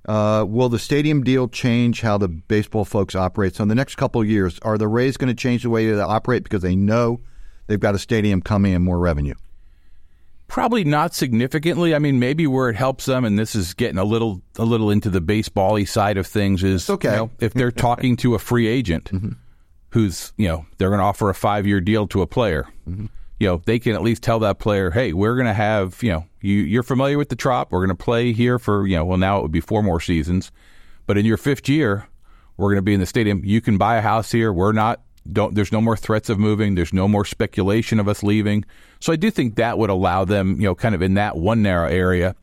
uh, 0.05 0.45
will 0.47 0.67
the 0.67 0.79
stadium 0.79 1.23
deal 1.23 1.47
change 1.47 2.01
how 2.01 2.17
the 2.17 2.27
baseball 2.27 2.83
folks 2.83 3.15
operate? 3.15 3.55
So 3.55 3.63
in 3.63 3.69
the 3.69 3.75
next 3.75 3.95
couple 3.95 4.19
of 4.19 4.29
years, 4.29 4.59
are 4.63 4.77
the 4.77 4.89
Rays 4.89 5.15
going 5.15 5.29
to 5.29 5.33
change 5.33 5.63
the 5.63 5.69
way 5.69 5.89
they 5.89 5.99
operate 5.99 6.43
because 6.43 6.61
they 6.61 6.75
know 6.75 7.21
they've 7.67 7.79
got 7.79 7.95
a 7.95 7.99
stadium 7.99 8.41
coming 8.41 8.73
and 8.73 8.83
more 8.83 8.99
revenue? 8.99 9.35
Probably 10.47 10.83
not 10.83 11.13
significantly. 11.13 11.95
I 11.95 11.99
mean, 11.99 12.19
maybe 12.19 12.45
where 12.45 12.69
it 12.69 12.75
helps 12.75 13.05
them, 13.05 13.25
and 13.25 13.37
this 13.37 13.55
is 13.55 13.73
getting 13.73 13.97
a 13.97 14.03
little 14.03 14.41
a 14.57 14.63
little 14.63 14.91
into 14.91 15.09
the 15.09 15.21
baseball 15.21 15.83
side 15.85 16.17
of 16.17 16.27
things, 16.27 16.63
is 16.63 16.89
okay. 16.89 17.11
You 17.11 17.15
know, 17.15 17.31
if 17.39 17.53
they're 17.53 17.71
talking 17.71 18.15
to 18.17 18.35
a 18.35 18.39
free 18.39 18.67
agent 18.67 19.05
mm-hmm. 19.05 19.31
who's 19.89 20.33
you 20.37 20.47
know 20.47 20.65
they're 20.77 20.89
going 20.89 20.99
to 20.99 21.05
offer 21.05 21.29
a 21.29 21.35
five 21.35 21.65
year 21.65 21.81
deal 21.81 22.07
to 22.07 22.21
a 22.21 22.27
player, 22.27 22.67
mm-hmm. 22.87 23.07
you 23.39 23.47
know 23.47 23.61
they 23.65 23.79
can 23.79 23.95
at 23.95 24.03
least 24.03 24.21
tell 24.21 24.39
that 24.39 24.59
player, 24.59 24.91
hey, 24.91 25.13
we're 25.13 25.35
going 25.35 25.47
to 25.47 25.53
have 25.53 26.01
you 26.03 26.11
know 26.11 26.25
you 26.41 26.57
you're 26.57 26.83
familiar 26.83 27.17
with 27.17 27.29
the 27.29 27.35
trop, 27.35 27.71
we're 27.71 27.85
going 27.85 27.97
to 27.97 28.03
play 28.03 28.31
here 28.31 28.59
for 28.59 28.85
you 28.85 28.95
know 28.95 29.03
well 29.03 29.17
now 29.17 29.39
it 29.39 29.41
would 29.41 29.51
be 29.51 29.61
four 29.61 29.81
more 29.81 29.99
seasons, 29.99 30.51
but 31.07 31.17
in 31.17 31.25
your 31.25 31.37
fifth 31.37 31.67
year, 31.67 32.07
we're 32.55 32.69
going 32.69 32.77
to 32.77 32.83
be 32.83 32.93
in 32.93 32.99
the 32.99 33.07
stadium. 33.07 33.41
You 33.43 33.61
can 33.61 33.79
buy 33.79 33.97
a 33.97 34.01
house 34.01 34.31
here. 34.31 34.53
We're 34.53 34.73
not 34.73 35.01
don't 35.31 35.55
there's 35.55 35.71
no 35.71 35.81
more 35.81 35.97
threats 35.97 36.29
of 36.29 36.37
moving 36.37 36.75
there's 36.75 36.93
no 36.93 37.07
more 37.07 37.25
speculation 37.25 37.99
of 37.99 38.07
us 38.07 38.23
leaving. 38.23 38.65
So 38.99 39.13
i 39.13 39.15
do 39.15 39.31
think 39.31 39.55
that 39.55 39.77
would 39.77 39.89
allow 39.89 40.25
them 40.25 40.59
you 40.59 40.67
know 40.67 40.75
kind 40.75 40.95
of 40.95 41.01
in 41.01 41.15
that 41.15 41.37
one 41.37 41.61
narrow 41.61 41.89
area. 41.89 42.35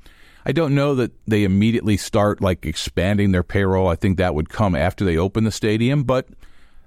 I 0.45 0.51
don't 0.53 0.75
know 0.75 0.97
that 0.97 1.12
they 1.27 1.45
immediately 1.45 1.97
start 1.97 2.41
like 2.41 2.67
expanding 2.67 3.31
their 3.31 3.45
payroll. 3.45 3.87
I 3.87 3.95
think 3.95 4.19
that 4.19 4.35
would 4.35 4.49
come 4.49 4.75
after 4.75 5.05
they 5.05 5.17
open 5.17 5.45
the 5.45 5.53
stadium. 5.53 6.03
But 6.03 6.27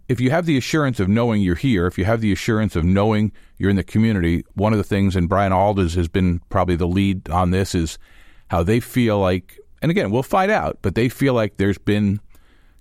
if 0.07 0.19
you 0.19 0.29
have 0.29 0.45
the 0.45 0.57
assurance 0.57 0.99
of 0.99 1.07
knowing 1.07 1.41
you're 1.41 1.55
here 1.55 1.87
if 1.87 1.97
you 1.97 2.05
have 2.05 2.21
the 2.21 2.31
assurance 2.31 2.75
of 2.75 2.83
knowing 2.83 3.31
you're 3.57 3.69
in 3.69 3.75
the 3.75 3.83
community 3.83 4.43
one 4.53 4.73
of 4.73 4.77
the 4.77 4.83
things 4.83 5.15
and 5.15 5.29
brian 5.29 5.51
aldiss 5.51 5.95
has 5.95 6.07
been 6.07 6.39
probably 6.49 6.75
the 6.75 6.87
lead 6.87 7.29
on 7.29 7.51
this 7.51 7.73
is 7.73 7.97
how 8.49 8.61
they 8.63 8.79
feel 8.79 9.19
like 9.19 9.59
and 9.81 9.91
again 9.91 10.11
we'll 10.11 10.23
find 10.23 10.51
out 10.51 10.77
but 10.81 10.95
they 10.95 11.09
feel 11.09 11.33
like 11.33 11.57
there's 11.57 11.77
been 11.77 12.19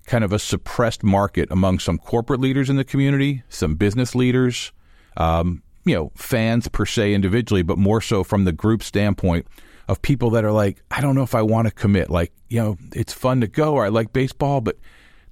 kind 0.05 0.23
of 0.23 0.31
a 0.31 0.39
suppressed 0.39 1.03
market 1.03 1.49
among 1.51 1.79
some 1.79 1.97
corporate 1.97 2.39
leaders 2.39 2.69
in 2.69 2.75
the 2.75 2.83
community, 2.83 3.43
some 3.49 3.75
business 3.75 4.15
leaders, 4.15 4.71
um, 5.17 5.63
you 5.85 5.95
know, 5.95 6.11
fans 6.15 6.67
per 6.67 6.85
se 6.85 7.13
individually, 7.13 7.61
but 7.61 7.77
more 7.77 8.01
so 8.01 8.23
from 8.23 8.45
the 8.45 8.51
group 8.51 8.83
standpoint 8.83 9.47
of 9.87 10.01
people 10.01 10.31
that 10.31 10.43
are 10.43 10.51
like, 10.51 10.81
I 10.89 11.01
don't 11.01 11.15
know 11.15 11.23
if 11.23 11.35
I 11.35 11.41
want 11.41 11.67
to 11.67 11.73
commit. 11.73 12.09
Like, 12.09 12.31
you 12.49 12.59
know, 12.59 12.77
it's 12.93 13.13
fun 13.13 13.41
to 13.41 13.47
go, 13.47 13.73
or 13.73 13.85
I 13.85 13.89
like 13.89 14.13
baseball, 14.13 14.61
but 14.61 14.77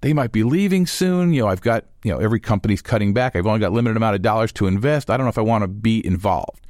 they 0.01 0.13
might 0.13 0.31
be 0.31 0.43
leaving 0.43 0.85
soon. 0.85 1.33
You 1.33 1.43
know, 1.43 1.47
I've 1.47 1.61
got, 1.61 1.85
you 2.03 2.11
know, 2.11 2.19
every 2.19 2.39
company's 2.39 2.81
cutting 2.81 3.13
back. 3.13 3.35
I've 3.35 3.47
only 3.47 3.59
got 3.59 3.71
limited 3.71 3.97
amount 3.97 4.15
of 4.15 4.21
dollars 4.21 4.51
to 4.53 4.67
invest. 4.67 5.09
I 5.09 5.17
don't 5.17 5.25
know 5.25 5.29
if 5.29 5.37
I 5.37 5.41
want 5.41 5.63
to 5.63 5.67
be 5.67 6.05
involved. 6.05 6.67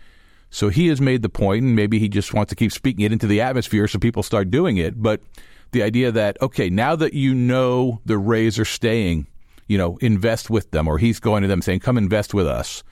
So 0.49 0.69
he 0.69 0.87
has 0.87 1.01
made 1.01 1.23
the 1.23 1.29
point, 1.29 1.63
and 1.63 1.75
maybe 1.75 1.97
he 1.99 2.07
just 2.07 2.33
wants 2.33 2.51
to 2.51 2.55
keep 2.55 2.71
speaking 2.71 3.03
it 3.03 3.11
into 3.11 3.27
the 3.27 3.41
atmosphere 3.41 3.87
so 3.87 3.97
people 3.97 4.21
start 4.21 4.51
doing 4.51 4.77
it. 4.77 5.01
But 5.01 5.21
the 5.73 5.83
idea 5.83 6.11
that 6.11 6.41
okay, 6.41 6.69
now 6.69 6.95
that 6.95 7.13
you 7.13 7.33
know 7.33 8.01
the 8.05 8.17
Rays 8.17 8.57
are 8.57 8.65
staying, 8.65 9.27
you 9.67 9.77
know, 9.77 9.97
invest 9.97 10.49
with 10.49 10.71
them, 10.71 10.87
or 10.87 10.97
he's 10.97 11.19
going 11.19 11.41
to 11.41 11.47
them 11.47 11.61
saying, 11.61 11.81
"Come 11.81 11.97
invest 11.97 12.33
with 12.33 12.47
us, 12.47 12.83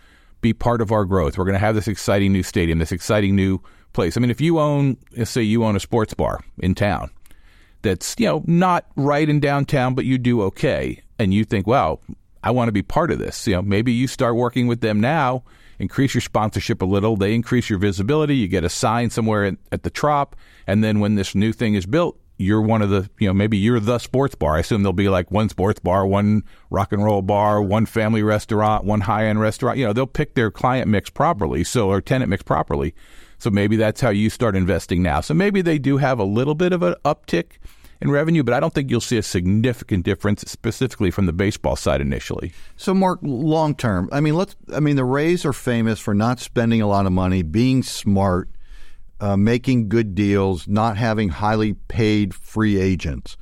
be 0.42 0.54
part 0.54 0.82
of 0.82 0.92
our 0.92 1.06
growth. 1.06 1.38
We're 1.38 1.46
going 1.46 1.54
to 1.54 1.60
have 1.60 1.76
this 1.76 1.88
exciting 1.88 2.34
new 2.34 2.44
stadium, 2.44 2.80
this 2.80 2.92
exciting 2.92 3.36
new 3.36 3.62
place." 3.94 4.18
I 4.18 4.20
mean, 4.20 4.32
if 4.32 4.42
you 4.42 4.60
own, 4.60 4.98
let's 5.16 5.32
say, 5.32 5.42
you 5.42 5.64
own 5.64 5.76
a 5.76 5.80
sports 5.80 6.14
bar 6.14 6.42
in 6.60 6.76
town 6.76 7.10
that's 7.84 8.16
you 8.20 8.28
know 8.28 8.44
not 8.46 8.86
right 8.96 9.28
in 9.30 9.40
downtown, 9.40 9.96
but 9.96 10.06
you 10.06 10.18
do 10.18 10.42
okay, 10.44 11.02
and 11.18 11.34
you 11.34 11.46
think, 11.46 11.68
"Wow, 11.68 12.00
I 12.44 12.52
want 12.52 12.68
to 12.68 12.74
be 12.74 12.84
part 12.84 13.12
of 13.12 13.20
this." 13.20 13.48
You 13.48 13.56
know, 13.56 13.62
maybe 13.62 13.94
you 13.94 14.08
start 14.08 14.36
working 14.36 14.68
with 14.68 14.82
them 14.82 15.00
now 15.00 15.44
increase 15.82 16.14
your 16.14 16.22
sponsorship 16.22 16.82
a 16.82 16.86
little. 16.86 17.18
They 17.18 17.34
increase 17.34 17.70
your 17.70 17.80
visibility. 17.80 18.36
You 18.36 18.48
get 18.48 18.64
a 18.64 18.70
sign 18.70 19.10
somewhere 19.10 19.46
at, 19.46 19.56
at 19.72 19.84
the 19.84 19.90
trop, 19.90 20.36
and 20.68 20.84
then 20.84 21.00
when 21.00 21.16
this 21.16 21.36
new 21.36 21.52
thing 21.52 21.74
is 21.74 21.86
built, 21.86 22.18
you're 22.38 22.62
one 22.62 22.82
of 22.82 22.90
the, 22.90 23.10
you 23.20 23.28
know, 23.28 23.34
maybe 23.34 23.58
you're 23.58 23.80
the 23.80 24.00
sports 24.00 24.34
bar. 24.34 24.56
I 24.56 24.60
assume 24.60 24.82
there'll 24.82 24.94
be 24.94 25.10
like 25.10 25.30
one 25.30 25.50
sports 25.50 25.80
bar, 25.80 26.08
one 26.08 26.44
rock 26.72 26.92
and 26.92 27.04
roll 27.04 27.22
bar, 27.22 27.62
one 27.62 27.86
family 27.86 28.24
restaurant, 28.24 28.84
one 28.84 29.02
high 29.02 29.28
end 29.28 29.40
restaurant. 29.40 29.78
You 29.78 29.86
know, 29.86 29.94
they'll 29.94 30.08
pick 30.08 30.34
their 30.34 30.50
client 30.50 30.88
mix 30.88 31.10
properly, 31.10 31.64
so 31.64 31.90
or 31.90 32.02
tenant 32.02 32.30
mix 32.30 32.42
properly. 32.42 32.96
So 33.38 33.50
maybe 33.50 33.76
that's 33.76 34.02
how 34.02 34.10
you 34.10 34.30
start 34.30 34.56
investing 34.56 35.02
now. 35.02 35.22
So 35.22 35.34
maybe 35.34 35.62
they 35.62 35.80
do 35.80 35.98
have 35.98 36.20
a 36.20 36.24
little 36.24 36.56
bit 36.56 36.74
of 36.74 36.84
an 36.84 36.96
uptick 37.06 37.58
in 38.01 38.10
revenue, 38.10 38.43
but 38.43 38.53
I 38.53 38.60
don't 38.60 38.74
think 38.74 38.89
you'll 38.89 39.00
see 39.00 39.17
a 39.17 39.24
significant 39.24 40.03
difference 40.03 40.41
specifically 40.48 41.12
from 41.12 41.27
the 41.27 41.34
baseball 41.34 41.75
side 41.75 42.01
initially. 42.01 42.51
So, 42.75 42.93
Marc, 42.93 43.20
long 43.22 43.75
term, 43.75 44.10
I 44.12 44.22
mean, 44.22 44.36
let's. 44.36 44.55
I 44.74 44.79
mean, 44.79 44.96
the 44.96 45.05
Rays 45.05 45.46
are 45.46 45.53
famous 45.53 46.00
for 46.00 46.13
not 46.13 46.39
spending 46.39 46.81
a 46.81 46.88
lot 46.88 47.05
of 47.05 47.12
money, 47.12 47.43
being 47.43 47.84
smart, 47.84 48.50
uh, 49.20 49.38
making 49.38 49.89
good 49.89 50.15
deals, 50.15 50.67
not 50.67 50.98
having 50.98 51.29
highly 51.29 51.74
paid 51.74 52.34
free 52.34 52.79
agents. 52.79 53.38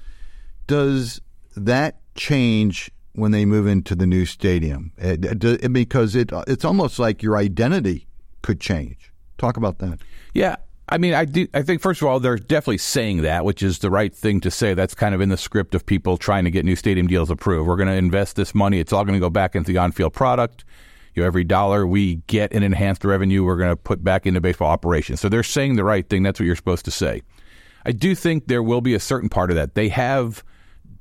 Does 0.68 1.22
that 1.56 2.02
change 2.16 2.92
when 3.14 3.32
they 3.32 3.46
move 3.46 3.66
into 3.66 3.96
the 3.96 4.06
new 4.06 4.26
stadium? 4.26 4.92
It, 4.98 5.44
it, 5.44 5.74
because 5.74 6.16
it 6.16 6.32
it's 6.48 6.66
almost 6.66 7.00
like 7.00 7.24
your 7.24 7.38
identity 7.38 8.08
could 8.42 8.60
change. 8.60 9.12
Talk 9.38 9.56
about 9.56 9.80
that. 9.80 10.00
Yeah, 10.34 10.58
I 10.92 10.98
mean, 10.98 11.14
I 11.14 11.26
do. 11.26 11.48
I 11.54 11.62
think 11.62 11.82
first 11.82 12.02
of 12.02 12.08
all, 12.08 12.20
they're 12.20 12.38
definitely 12.38 12.80
saying 12.80 13.22
that, 13.22 13.46
which 13.46 13.62
is 13.62 13.80
the 13.80 13.92
right 13.92 14.14
thing 14.14 14.42
to 14.42 14.50
say. 14.50 14.74
That's 14.74 14.96
kind 14.96 15.14
of 15.14 15.22
in 15.22 15.30
the 15.30 15.38
script 15.38 15.76
of 15.76 15.86
people 15.86 16.18
trying 16.18 16.46
to 16.46 16.52
get 16.52 16.66
new 16.66 16.76
stadium 16.76 17.06
deals 17.06 17.30
approved. 17.30 17.68
We're 17.68 17.76
going 17.76 17.90
to 17.90 17.96
invest 17.96 18.36
this 18.36 18.56
money. 18.56 18.80
It's 18.80 18.92
all 18.92 19.04
going 19.04 19.14
to 19.14 19.20
go 19.20 19.30
back 19.30 19.56
into 19.56 19.72
the 19.72 19.78
on-field 19.78 20.14
product. 20.14 20.66
You 21.14 21.22
know, 21.22 21.28
every 21.28 21.44
dollar 21.44 21.86
we 21.86 22.18
get 22.28 22.52
in 22.52 22.64
enhanced 22.64 23.06
revenue, 23.06 23.44
we're 23.44 23.58
going 23.58 23.70
to 23.70 23.76
put 23.76 24.04
back 24.04 24.26
into 24.26 24.42
baseball 24.42 24.70
operations. 24.70 25.20
So 25.20 25.30
they're 25.30 25.44
saying 25.44 25.76
the 25.76 25.84
right 25.84 26.08
thing. 26.10 26.24
That's 26.24 26.40
what 26.40 26.48
you're 26.48 26.56
supposed 26.56 26.86
to 26.86 26.92
say. 26.92 27.22
I 27.86 27.92
do 27.92 28.16
think 28.16 28.48
there 28.48 28.64
will 28.64 28.82
be 28.82 28.94
a 28.96 29.00
certain 29.00 29.30
part 29.30 29.52
of 29.52 29.56
that. 29.56 29.76
They 29.76 29.90
have 29.90 30.44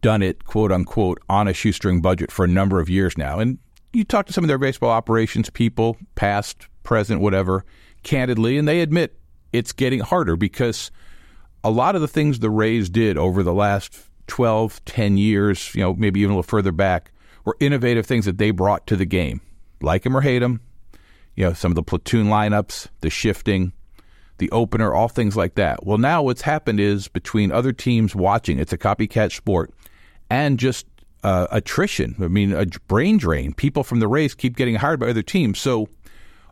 done 0.01 0.23
it, 0.23 0.45
quote 0.45 0.71
unquote, 0.71 1.19
on 1.29 1.49
a 1.49 1.55
shoestring 1.55 2.01
budget 2.01 2.31
for 2.31 2.45
a 2.45 2.49
number 2.49 2.79
of 2.79 2.89
years 2.89 3.17
now. 3.17 3.39
And 3.39 3.59
you 3.93 4.05
talk 4.05 4.27
to 4.27 4.33
some 4.33 4.45
of 4.45 4.49
their 4.49 4.59
baseball 4.59 4.91
operations 4.91 5.51
people, 5.51 5.97
past, 6.15 6.69
present, 6.83 7.21
whatever, 7.21 7.65
candidly, 8.03 8.59
and 8.59 8.69
they 8.69 8.81
admit 8.81 9.18
it's 9.53 9.73
getting 9.73 10.01
harder 10.01 10.37
because 10.37 10.91
a 11.65 11.71
lot 11.71 11.95
of 11.95 12.01
the 12.01 12.09
things 12.09 12.39
the 12.39 12.51
Rays 12.51 12.89
did 12.89 13.17
over 13.17 13.43
the 13.43 13.55
last 13.55 13.99
12, 14.29 14.85
10 14.85 15.17
years, 15.17 15.75
you 15.75 15.83
know, 15.83 15.95
maybe 15.95 16.21
even 16.21 16.33
a 16.33 16.35
little 16.35 16.43
further 16.43 16.73
back, 16.73 17.11
were 17.45 17.57
innovative 17.61 18.07
things 18.07 18.27
that 18.27 18.39
they 18.39 18.51
brought 18.51 18.87
to 18.87 18.97
the 18.97 19.07
game. 19.07 19.41
Like 19.81 20.03
them 20.03 20.17
or 20.17 20.21
hate 20.21 20.41
them, 20.41 20.61
you 21.37 21.45
know, 21.45 21.53
some 21.53 21.71
of 21.73 21.77
the 21.77 21.83
platoon 21.83 22.27
lineups, 22.27 22.89
the 23.01 23.11
shifting, 23.11 23.73
the 24.39 24.51
opener, 24.51 24.93
all 24.93 25.09
things 25.09 25.37
like 25.37 25.55
that. 25.55 25.85
Well, 25.85 25.99
now 25.99 26.23
what's 26.23 26.43
happened 26.43 26.81
is 26.81 27.09
between 27.09 27.53
other 27.53 27.73
teams 27.73 28.15
watching, 28.15 28.59
it's 28.59 28.73
a 28.73 28.79
copycat 28.79 29.33
sport, 29.35 29.73
and 30.31 30.59
just 30.59 30.87
uh, 31.23 31.47
attrition. 31.51 32.17
I 32.21 32.29
mean, 32.29 32.53
a 32.53 32.67
brain 32.87 33.19
drain. 33.19 33.53
People 33.53 33.85
from 33.85 34.01
the 34.01 34.09
Rays 34.09 34.35
keep 34.35 34.57
getting 34.57 34.77
hired 34.77 35.01
by 35.01 35.11
other 35.11 35.23
teams. 35.23 35.59
So 35.59 35.89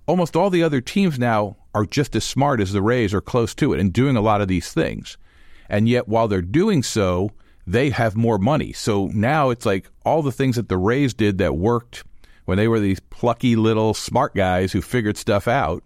almost 0.07 0.37
all 0.37 0.51
the 0.51 0.63
other 0.63 0.81
teams 0.81 1.19
now 1.19 1.57
are 1.77 1.85
just 1.85 2.17
as 2.17 2.25
smart 2.25 2.59
as 2.59 2.73
the 2.73 2.81
Rays 2.81 3.13
or 3.13 3.21
close 3.21 3.55
to 3.57 3.75
it 3.75 3.81
and 3.81 3.93
doing 3.93 4.17
a 4.17 4.23
lot 4.23 4.41
of 4.41 4.49
these 4.49 4.73
things. 4.73 5.19
And 5.69 5.87
yet, 5.87 6.09
while 6.09 6.27
they're 6.27 6.41
doing 6.41 6.83
so, 6.83 7.33
they 7.67 7.91
have 7.91 8.17
more 8.17 8.39
money. 8.39 8.73
So 8.73 9.11
now 9.13 9.51
it's 9.51 9.67
like 9.67 9.91
all 10.03 10.23
the 10.23 10.33
things 10.33 10.57
that 10.57 10.71
the 10.71 10.79
Rays 10.79 11.13
did 11.13 11.37
that 11.37 11.55
worked 11.55 12.03
when 12.47 12.57
they 12.57 12.67
were 12.67 12.81
these 12.81 13.01
plucky 13.01 13.57
little 13.57 13.93
smart 13.93 14.35
guys 14.35 14.73
who 14.73 14.81
figured 14.81 15.19
stuff 15.19 15.47
out. 15.47 15.85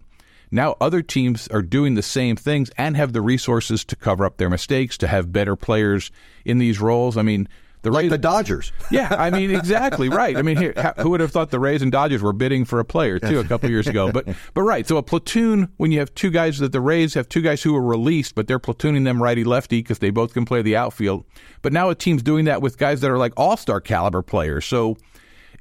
Now 0.49 0.77
other 0.79 1.01
teams 1.01 1.49
are 1.49 1.61
doing 1.61 1.95
the 1.95 2.01
same 2.01 2.37
things 2.37 2.71
and 2.77 2.95
have 2.95 3.11
the 3.11 3.21
resources 3.21 3.83
to 3.85 3.97
cover 3.97 4.23
up 4.23 4.37
their 4.37 4.49
mistakes, 4.49 4.97
to 4.99 5.07
have 5.07 5.33
better 5.33 5.57
players 5.57 6.09
in 6.45 6.57
these 6.57 6.79
roles. 6.79 7.17
I 7.17 7.21
mean, 7.21 7.49
the 7.83 7.91
like 7.91 8.03
Rays, 8.03 8.11
the 8.11 8.17
Dodgers. 8.17 8.71
yeah, 8.91 9.15
I 9.17 9.31
mean 9.31 9.51
exactly 9.51 10.09
right. 10.09 10.37
I 10.37 10.41
mean, 10.41 10.57
here, 10.57 10.73
who 10.99 11.09
would 11.11 11.19
have 11.19 11.31
thought 11.31 11.49
the 11.49 11.59
Rays 11.59 11.81
and 11.81 11.91
Dodgers 11.91 12.21
were 12.21 12.33
bidding 12.33 12.65
for 12.65 12.79
a 12.79 12.85
player 12.85 13.19
too 13.19 13.39
a 13.39 13.43
couple 13.43 13.69
years 13.69 13.87
ago? 13.87 14.11
But 14.11 14.27
but 14.53 14.61
right. 14.61 14.87
So 14.87 14.97
a 14.97 15.03
platoon 15.03 15.69
when 15.77 15.91
you 15.91 15.99
have 15.99 16.13
two 16.13 16.29
guys 16.29 16.59
that 16.59 16.71
the 16.71 16.81
Rays 16.81 17.15
have 17.15 17.27
two 17.27 17.41
guys 17.41 17.63
who 17.63 17.75
are 17.75 17.81
released, 17.81 18.35
but 18.35 18.47
they're 18.47 18.59
platooning 18.59 19.03
them 19.03 19.21
righty 19.21 19.43
lefty 19.43 19.79
because 19.79 19.99
they 19.99 20.11
both 20.11 20.33
can 20.33 20.45
play 20.45 20.61
the 20.61 20.75
outfield. 20.75 21.25
But 21.61 21.73
now 21.73 21.89
a 21.89 21.95
team's 21.95 22.21
doing 22.21 22.45
that 22.45 22.61
with 22.61 22.77
guys 22.77 23.01
that 23.01 23.09
are 23.09 23.17
like 23.17 23.33
all 23.35 23.57
star 23.57 23.81
caliber 23.81 24.21
players. 24.21 24.65
So 24.65 24.97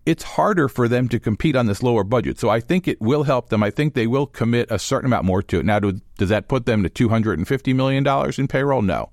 it's 0.05 0.23
harder 0.23 0.69
for 0.69 0.89
them 0.89 1.09
to 1.09 1.21
compete 1.21 1.57
on 1.57 1.67
this 1.67 1.83
lower 1.83 2.05
budget. 2.05 2.39
So 2.39 2.49
I 2.51 2.61
think 2.61 2.87
it 2.87 3.01
will 3.01 3.23
help 3.23 3.49
them. 3.49 3.63
I 3.63 3.71
think 3.71 3.95
they 3.95 4.07
will 4.07 4.27
commit 4.27 4.71
a 4.71 4.79
certain 4.79 5.07
amount 5.07 5.25
more 5.25 5.43
to 5.43 5.61
it. 5.61 5.67
Now, 5.67 5.79
do, 5.79 6.01
does 6.19 6.31
that 6.31 6.49
put 6.49 6.67
them 6.67 6.83
to 6.83 6.91
two 6.91 7.09
hundred 7.09 7.39
and 7.39 7.49
fifty 7.49 7.73
million 7.73 8.03
dollars 8.03 8.39
in 8.39 8.47
payroll? 8.47 8.83
No 8.83 9.11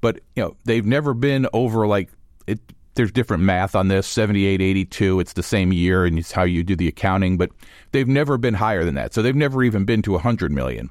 but 0.00 0.20
you 0.34 0.42
know 0.42 0.56
they've 0.64 0.86
never 0.86 1.14
been 1.14 1.46
over 1.52 1.86
like 1.86 2.10
it, 2.46 2.60
there's 2.94 3.12
different 3.12 3.42
math 3.42 3.74
on 3.74 3.88
this 3.88 4.06
78 4.06 4.60
82 4.60 5.20
it's 5.20 5.34
the 5.34 5.42
same 5.42 5.72
year 5.72 6.04
and 6.04 6.18
it's 6.18 6.32
how 6.32 6.42
you 6.42 6.64
do 6.64 6.74
the 6.74 6.88
accounting 6.88 7.36
but 7.36 7.50
they've 7.92 8.08
never 8.08 8.38
been 8.38 8.54
higher 8.54 8.84
than 8.84 8.94
that. 8.94 9.14
So 9.14 9.22
they've 9.22 9.36
never 9.36 9.62
even 9.62 9.84
been 9.84 10.02
to 10.02 10.12
100 10.12 10.50
million. 10.50 10.90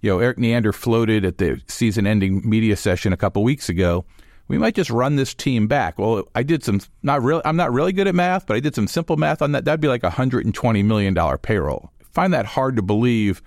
You 0.00 0.10
know 0.10 0.18
Erik 0.18 0.38
Neander 0.38 0.72
floated 0.72 1.24
at 1.24 1.38
the 1.38 1.60
season 1.68 2.06
ending 2.06 2.48
media 2.48 2.76
session 2.76 3.12
a 3.12 3.16
couple 3.16 3.42
weeks 3.42 3.68
ago. 3.68 4.04
We 4.46 4.58
might 4.58 4.74
just 4.74 4.90
run 4.90 5.16
this 5.16 5.34
team 5.34 5.66
back. 5.66 5.98
Well 5.98 6.24
i 6.34 6.42
did 6.42 6.64
some 6.64 6.80
not 7.02 7.22
really 7.22 7.42
i'm 7.44 7.56
not 7.56 7.72
really 7.72 7.92
good 7.92 8.08
at 8.08 8.14
math 8.14 8.46
but 8.46 8.56
i 8.56 8.60
did 8.60 8.74
some 8.74 8.86
simple 8.86 9.16
math 9.16 9.42
on 9.42 9.52
that. 9.52 9.64
That'd 9.64 9.80
be 9.80 9.88
like 9.88 10.02
a 10.02 10.08
120 10.08 10.82
million 10.82 11.14
dollar 11.14 11.38
payroll. 11.38 11.90
I 12.00 12.04
find 12.12 12.32
that 12.32 12.46
hard 12.46 12.76
to 12.76 12.82
believe 12.82 13.42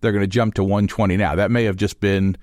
they're 0.00 0.12
going 0.12 0.22
to 0.22 0.26
jump 0.26 0.54
to 0.54 0.64
120 0.64 1.16
now. 1.16 1.34
That 1.34 1.50
may 1.50 1.64
have 1.64 1.76
just 1.76 2.00
been 2.00 2.36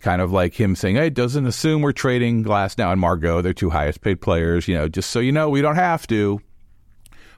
kind 0.00 0.22
of 0.22 0.32
like 0.32 0.54
him 0.54 0.76
saying, 0.76 0.96
"Hey, 0.96 1.10
doesn't 1.10 1.46
assume 1.46 1.82
we're 1.82 1.92
trading 1.92 2.44
Glasnow 2.44 2.92
and 2.92 3.00
Margot. 3.00 3.42
They're 3.42 3.52
two 3.52 3.70
highest 3.70 4.00
paid 4.00 4.20
players. 4.20 4.68
You 4.68 4.74
know, 4.74 4.88
just 4.88 5.10
so 5.10 5.20
you 5.20 5.32
know, 5.32 5.48
we 5.48 5.62
don't 5.62 5.76
have 5.76 6.06
to." 6.08 6.40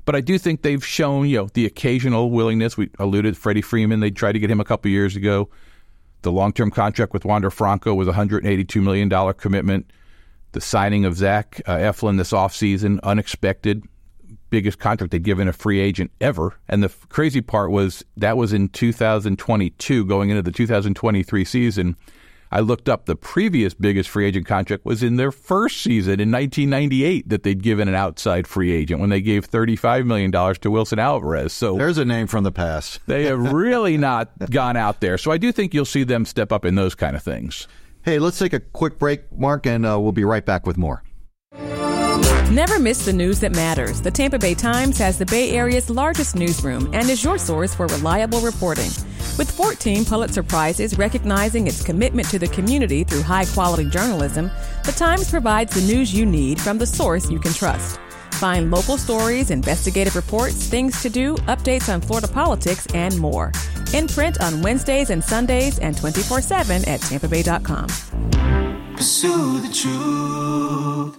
But 0.04 0.16
I 0.16 0.20
do 0.20 0.38
think 0.38 0.62
they've 0.62 0.84
shown, 0.84 1.28
you 1.28 1.38
know, 1.38 1.48
the 1.54 1.66
occasional 1.66 2.30
willingness. 2.30 2.76
We 2.76 2.90
alluded 2.98 3.34
to 3.34 3.40
Freddie 3.40 3.62
Freeman. 3.62 4.00
They 4.00 4.10
tried 4.10 4.32
to 4.32 4.38
get 4.38 4.50
him 4.50 4.60
a 4.60 4.64
couple 4.64 4.90
years 4.90 5.14
ago. 5.14 5.48
The 6.22 6.32
long-term 6.32 6.70
contract 6.70 7.12
with 7.12 7.24
Wander 7.24 7.50
Franco 7.50 7.94
was 7.94 8.08
a 8.08 8.12
$182 8.12 8.82
million 8.82 9.34
commitment. 9.34 9.90
The 10.52 10.60
signing 10.60 11.04
of 11.04 11.16
Zach 11.16 11.62
uh, 11.66 11.76
Eflin 11.76 12.18
this 12.18 12.32
offseason, 12.32 13.00
unexpected, 13.02 13.84
biggest 14.50 14.78
contract 14.78 15.12
they'd 15.12 15.22
given 15.22 15.48
a 15.48 15.52
free 15.52 15.80
agent 15.80 16.10
ever. 16.20 16.54
And 16.68 16.82
the 16.82 16.88
f- 16.88 17.08
crazy 17.08 17.40
part 17.40 17.70
was 17.70 18.04
that 18.16 18.36
was 18.36 18.52
in 18.52 18.68
2022, 18.68 20.04
going 20.04 20.30
into 20.30 20.42
the 20.42 20.50
2023 20.50 21.44
season. 21.44 21.96
I 22.52 22.60
looked 22.60 22.88
up 22.88 23.06
the 23.06 23.14
previous 23.14 23.74
biggest 23.74 24.08
free 24.08 24.26
agent 24.26 24.44
contract 24.44 24.84
was 24.84 25.04
in 25.04 25.16
their 25.16 25.30
first 25.30 25.82
season 25.82 26.14
in 26.14 26.32
1998 26.32 27.28
that 27.28 27.44
they'd 27.44 27.62
given 27.62 27.86
an 27.86 27.94
outside 27.94 28.48
free 28.48 28.72
agent 28.72 29.00
when 29.00 29.08
they 29.08 29.20
gave 29.20 29.48
$35 29.48 30.04
million 30.04 30.32
to 30.32 30.70
Wilson 30.70 30.98
Alvarez. 30.98 31.52
So 31.52 31.76
there's 31.76 31.98
a 31.98 32.04
name 32.04 32.26
from 32.26 32.42
the 32.42 32.50
past. 32.50 33.00
they 33.06 33.24
have 33.26 33.52
really 33.52 33.96
not 33.96 34.32
gone 34.50 34.76
out 34.76 35.00
there. 35.00 35.16
So 35.16 35.30
I 35.30 35.38
do 35.38 35.52
think 35.52 35.74
you'll 35.74 35.84
see 35.84 36.02
them 36.02 36.24
step 36.24 36.50
up 36.50 36.64
in 36.64 36.74
those 36.74 36.96
kind 36.96 37.14
of 37.14 37.22
things. 37.22 37.68
Hey, 38.02 38.18
let's 38.18 38.38
take 38.38 38.52
a 38.52 38.60
quick 38.60 38.98
break, 38.98 39.30
Marc, 39.30 39.66
and 39.66 39.86
uh, 39.86 40.00
we'll 40.00 40.12
be 40.12 40.24
right 40.24 40.44
back 40.44 40.66
with 40.66 40.76
more. 40.76 41.04
Never 42.50 42.80
miss 42.80 43.04
the 43.04 43.12
news 43.12 43.38
that 43.40 43.54
matters. 43.54 44.00
The 44.00 44.10
Tampa 44.10 44.36
Bay 44.36 44.54
Times 44.54 44.98
has 44.98 45.18
the 45.18 45.26
Bay 45.26 45.52
Area's 45.52 45.88
largest 45.88 46.34
newsroom 46.34 46.90
and 46.92 47.08
is 47.08 47.22
your 47.22 47.38
source 47.38 47.76
for 47.76 47.86
reliable 47.86 48.40
reporting. 48.40 48.90
With 49.40 49.50
14 49.52 50.04
Pulitzer 50.04 50.42
Prizes 50.42 50.98
recognizing 50.98 51.66
its 51.66 51.82
commitment 51.82 52.28
to 52.28 52.38
the 52.38 52.48
community 52.48 53.04
through 53.04 53.22
high 53.22 53.46
quality 53.46 53.88
journalism, 53.88 54.50
The 54.84 54.92
Times 54.92 55.30
provides 55.30 55.74
the 55.74 55.80
news 55.90 56.12
you 56.12 56.26
need 56.26 56.60
from 56.60 56.76
the 56.76 56.84
source 56.84 57.30
you 57.30 57.38
can 57.38 57.54
trust. 57.54 57.98
Find 58.32 58.70
local 58.70 58.98
stories, 58.98 59.50
investigative 59.50 60.14
reports, 60.14 60.66
things 60.66 61.00
to 61.00 61.08
do, 61.08 61.36
updates 61.48 61.90
on 61.90 62.02
Florida 62.02 62.28
politics, 62.28 62.86
and 62.92 63.18
more. 63.18 63.50
In 63.94 64.08
print 64.08 64.42
on 64.42 64.60
Wednesdays 64.60 65.08
and 65.08 65.24
Sundays 65.24 65.78
and 65.78 65.96
24 65.96 66.42
7 66.42 66.86
at 66.86 67.00
tampabay.com. 67.00 67.88
Pursue 68.94 69.60
the 69.62 69.72
truth. 69.72 71.16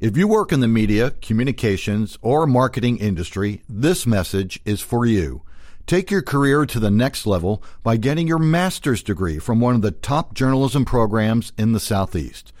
If 0.00 0.18
you 0.18 0.28
work 0.28 0.52
in 0.52 0.60
the 0.60 0.68
media, 0.68 1.12
communications, 1.22 2.18
or 2.20 2.46
marketing 2.46 2.98
industry, 2.98 3.62
this 3.70 4.06
message 4.06 4.60
is 4.66 4.82
for 4.82 5.06
you. 5.06 5.40
Take 5.86 6.10
your 6.10 6.22
career 6.22 6.64
to 6.66 6.80
the 6.80 6.90
next 6.90 7.26
level 7.26 7.62
by 7.82 7.96
getting 7.96 8.26
your 8.26 8.38
master's 8.38 9.02
degree 9.02 9.38
from 9.38 9.60
one 9.60 9.74
of 9.74 9.82
the 9.82 9.90
top 9.90 10.34
journalism 10.34 10.84
programs 10.84 11.52
in 11.58 11.72
the 11.72 11.80
Southeast. 11.80 12.52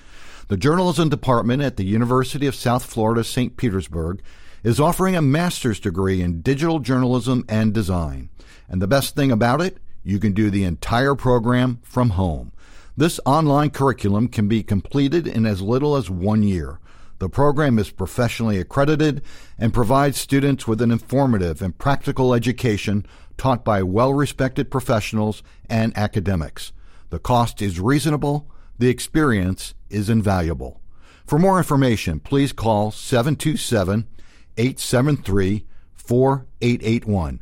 The 0.48 0.56
journalism 0.56 1.08
department 1.08 1.62
at 1.62 1.76
the 1.76 1.84
University 1.84 2.46
of 2.46 2.54
South 2.54 2.84
Florida, 2.84 3.24
St. 3.24 3.56
Petersburg 3.56 4.20
is 4.62 4.80
offering 4.80 5.16
a 5.16 5.22
master's 5.22 5.80
degree 5.80 6.20
in 6.20 6.42
digital 6.42 6.78
journalism 6.78 7.44
and 7.48 7.72
design. 7.72 8.28
And 8.68 8.82
the 8.82 8.86
best 8.86 9.14
thing 9.14 9.32
about 9.32 9.60
it, 9.60 9.78
you 10.04 10.18
can 10.18 10.32
do 10.32 10.50
the 10.50 10.64
entire 10.64 11.14
program 11.14 11.78
from 11.82 12.10
home. 12.10 12.52
This 12.96 13.18
online 13.24 13.70
curriculum 13.70 14.28
can 14.28 14.48
be 14.48 14.62
completed 14.62 15.26
in 15.26 15.46
as 15.46 15.62
little 15.62 15.96
as 15.96 16.10
one 16.10 16.42
year. 16.42 16.78
The 17.22 17.28
program 17.28 17.78
is 17.78 17.92
professionally 17.92 18.58
accredited 18.58 19.22
and 19.56 19.72
provides 19.72 20.18
students 20.18 20.66
with 20.66 20.82
an 20.82 20.90
informative 20.90 21.62
and 21.62 21.78
practical 21.78 22.34
education 22.34 23.06
taught 23.38 23.64
by 23.64 23.84
well 23.84 24.12
respected 24.12 24.72
professionals 24.72 25.44
and 25.70 25.96
academics. 25.96 26.72
The 27.10 27.20
cost 27.20 27.62
is 27.62 27.78
reasonable, 27.78 28.50
The 28.76 28.88
experience 28.88 29.74
is 29.88 30.10
invaluable. 30.10 30.80
For 31.24 31.38
more 31.38 31.58
information, 31.58 32.18
please 32.18 32.52
call 32.52 32.90
727 32.90 34.08
873 34.56 35.64
4881. 35.94 37.40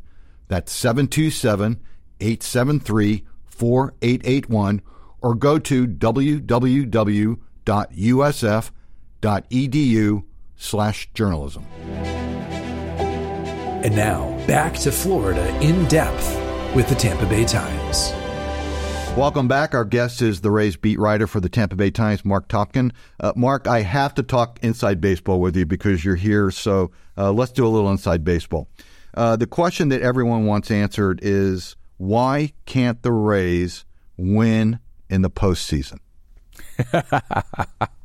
That's 0.48 0.72
727 0.72 1.80
873 2.20 3.24
4881 3.46 4.82
or 5.22 5.34
go 5.34 5.58
to 5.58 5.86
www.usf.edu 9.20 10.24
slash 10.56 11.08
journalism. 11.14 11.64
And 13.82 13.96
now, 13.96 14.36
back 14.46 14.74
to 14.80 14.92
Florida 14.92 15.48
in 15.60 15.86
depth 15.86 16.74
with 16.74 16.88
the 16.88 16.94
Tampa 16.94 17.26
Bay 17.26 17.44
Times. 17.44 18.12
Welcome 19.16 19.48
back. 19.48 19.74
Our 19.74 19.84
guest 19.84 20.22
is 20.22 20.42
the 20.42 20.50
Rays 20.50 20.76
beat 20.76 20.98
writer 20.98 21.26
for 21.26 21.40
the 21.40 21.48
Tampa 21.48 21.76
Bay 21.76 21.90
Times, 21.90 22.24
Marc 22.24 22.46
Topkin. 22.48 22.92
Uh, 23.18 23.32
Marc, 23.34 23.66
I 23.66 23.80
have 23.80 24.14
to 24.14 24.22
talk 24.22 24.60
inside 24.62 25.00
baseball 25.00 25.40
with 25.40 25.56
you 25.56 25.66
because 25.66 26.04
you're 26.04 26.14
here, 26.14 26.50
so 26.50 26.90
uh, 27.16 27.32
let's 27.32 27.52
do 27.52 27.66
a 27.66 27.68
little 27.68 27.90
inside 27.90 28.22
baseball. 28.22 28.68
Uh, 29.14 29.34
the 29.36 29.46
question 29.46 29.88
that 29.88 30.02
everyone 30.02 30.46
wants 30.46 30.70
answered 30.70 31.18
is 31.22 31.74
why 31.96 32.52
can't 32.66 33.02
the 33.02 33.12
Rays 33.12 33.84
win 34.16 34.78
in 35.08 35.22
the 35.22 35.30
postseason? 35.30 35.98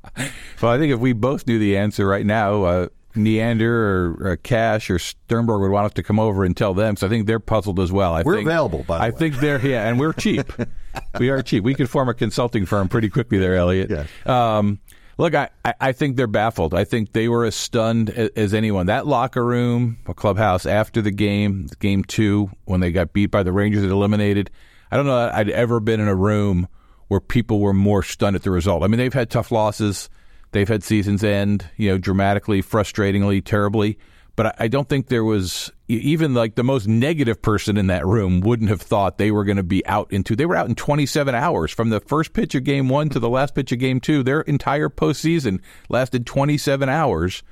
well, 0.61 0.71
I 0.71 0.77
think 0.77 0.93
if 0.93 0.99
we 0.99 1.13
both 1.13 1.47
knew 1.47 1.59
the 1.59 1.77
answer 1.77 2.07
right 2.07 2.25
now, 2.25 2.63
uh, 2.63 2.87
Neander 3.15 3.71
or, 3.71 4.31
or, 4.31 4.37
Cash 4.37 4.89
or 4.89 4.99
Sternberg 4.99 5.61
would 5.61 5.71
want 5.71 5.85
us 5.85 5.93
to 5.93 6.03
come 6.03 6.19
over 6.19 6.43
and 6.43 6.55
tell 6.55 6.73
them. 6.73 6.95
So 6.95 7.07
I 7.07 7.09
think 7.09 7.27
they're 7.27 7.39
puzzled 7.39 7.79
as 7.79 7.91
well. 7.91 8.13
I 8.13 8.23
we're 8.23 8.35
think, 8.35 8.47
available, 8.47 8.83
by 8.83 8.97
the 8.97 9.01
way. 9.01 9.07
I 9.07 9.09
way. 9.09 9.17
think 9.17 9.35
they're 9.39 9.65
yeah, 9.65 9.87
and 9.87 9.99
we're 9.99 10.13
cheap. 10.13 10.51
we 11.19 11.29
are 11.29 11.41
cheap. 11.41 11.63
We 11.63 11.73
could 11.73 11.89
form 11.89 12.09
a 12.09 12.13
consulting 12.13 12.65
firm 12.65 12.89
pretty 12.89 13.09
quickly 13.09 13.37
there, 13.37 13.55
Elliot. 13.55 13.89
Yes. 13.89 14.09
Um, 14.25 14.79
look, 15.17 15.33
I, 15.33 15.49
I 15.63 15.91
think 15.91 16.17
they're 16.17 16.27
baffled. 16.27 16.73
I 16.73 16.83
think 16.83 17.13
they 17.13 17.27
were 17.27 17.45
as 17.45 17.55
stunned 17.55 18.09
as, 18.09 18.29
as 18.35 18.53
anyone. 18.53 18.87
That 18.87 19.07
locker 19.07 19.45
room, 19.45 19.97
a 20.07 20.13
clubhouse 20.13 20.65
after 20.65 21.01
the 21.01 21.11
game, 21.11 21.67
game 21.79 22.03
two, 22.03 22.49
when 22.65 22.79
they 22.79 22.91
got 22.91 23.13
beat 23.13 23.27
by 23.27 23.43
the 23.43 23.51
Rangers 23.51 23.83
and 23.83 23.91
eliminated. 23.91 24.51
I 24.91 24.97
don't 24.97 25.07
know 25.07 25.17
that 25.17 25.35
I'd 25.35 25.49
ever 25.49 25.79
been 25.79 25.99
in 25.99 26.07
a 26.07 26.15
room 26.15 26.67
where 27.07 27.19
people 27.19 27.59
were 27.59 27.73
more 27.73 28.03
stunned 28.03 28.35
at 28.35 28.43
the 28.43 28.51
result. 28.51 28.83
I 28.83 28.87
mean, 28.87 28.97
they've 28.97 29.13
had 29.13 29.29
tough 29.29 29.51
losses. 29.51 30.09
They've 30.51 30.67
had 30.67 30.83
seasons 30.83 31.23
end, 31.23 31.69
you 31.77 31.89
know, 31.89 31.97
dramatically, 31.97 32.61
frustratingly, 32.61 33.43
terribly. 33.43 33.97
But 34.35 34.55
I 34.59 34.67
don't 34.67 34.89
think 34.89 35.07
there 35.07 35.23
was 35.23 35.71
even 35.87 36.33
like 36.33 36.55
the 36.55 36.63
most 36.63 36.87
negative 36.87 37.41
person 37.41 37.77
in 37.77 37.87
that 37.87 38.05
room 38.05 38.41
wouldn't 38.41 38.69
have 38.69 38.81
thought 38.81 39.17
they 39.17 39.31
were 39.31 39.45
going 39.45 39.57
to 39.57 39.63
be 39.63 39.85
out 39.85 40.11
into. 40.11 40.35
They 40.35 40.45
were 40.45 40.55
out 40.55 40.67
in 40.67 40.75
27 40.75 41.33
hours 41.33 41.71
from 41.71 41.89
the 41.89 42.01
first 42.01 42.33
pitch 42.33 42.53
of 42.55 42.65
game 42.65 42.89
one 42.89 43.09
to 43.09 43.19
the 43.19 43.29
last 43.29 43.55
pitch 43.55 43.71
of 43.71 43.79
game 43.79 44.01
two. 44.01 44.23
Their 44.23 44.41
entire 44.41 44.89
postseason 44.89 45.61
lasted 45.87 46.25
27 46.25 46.89
hours. 46.89 47.43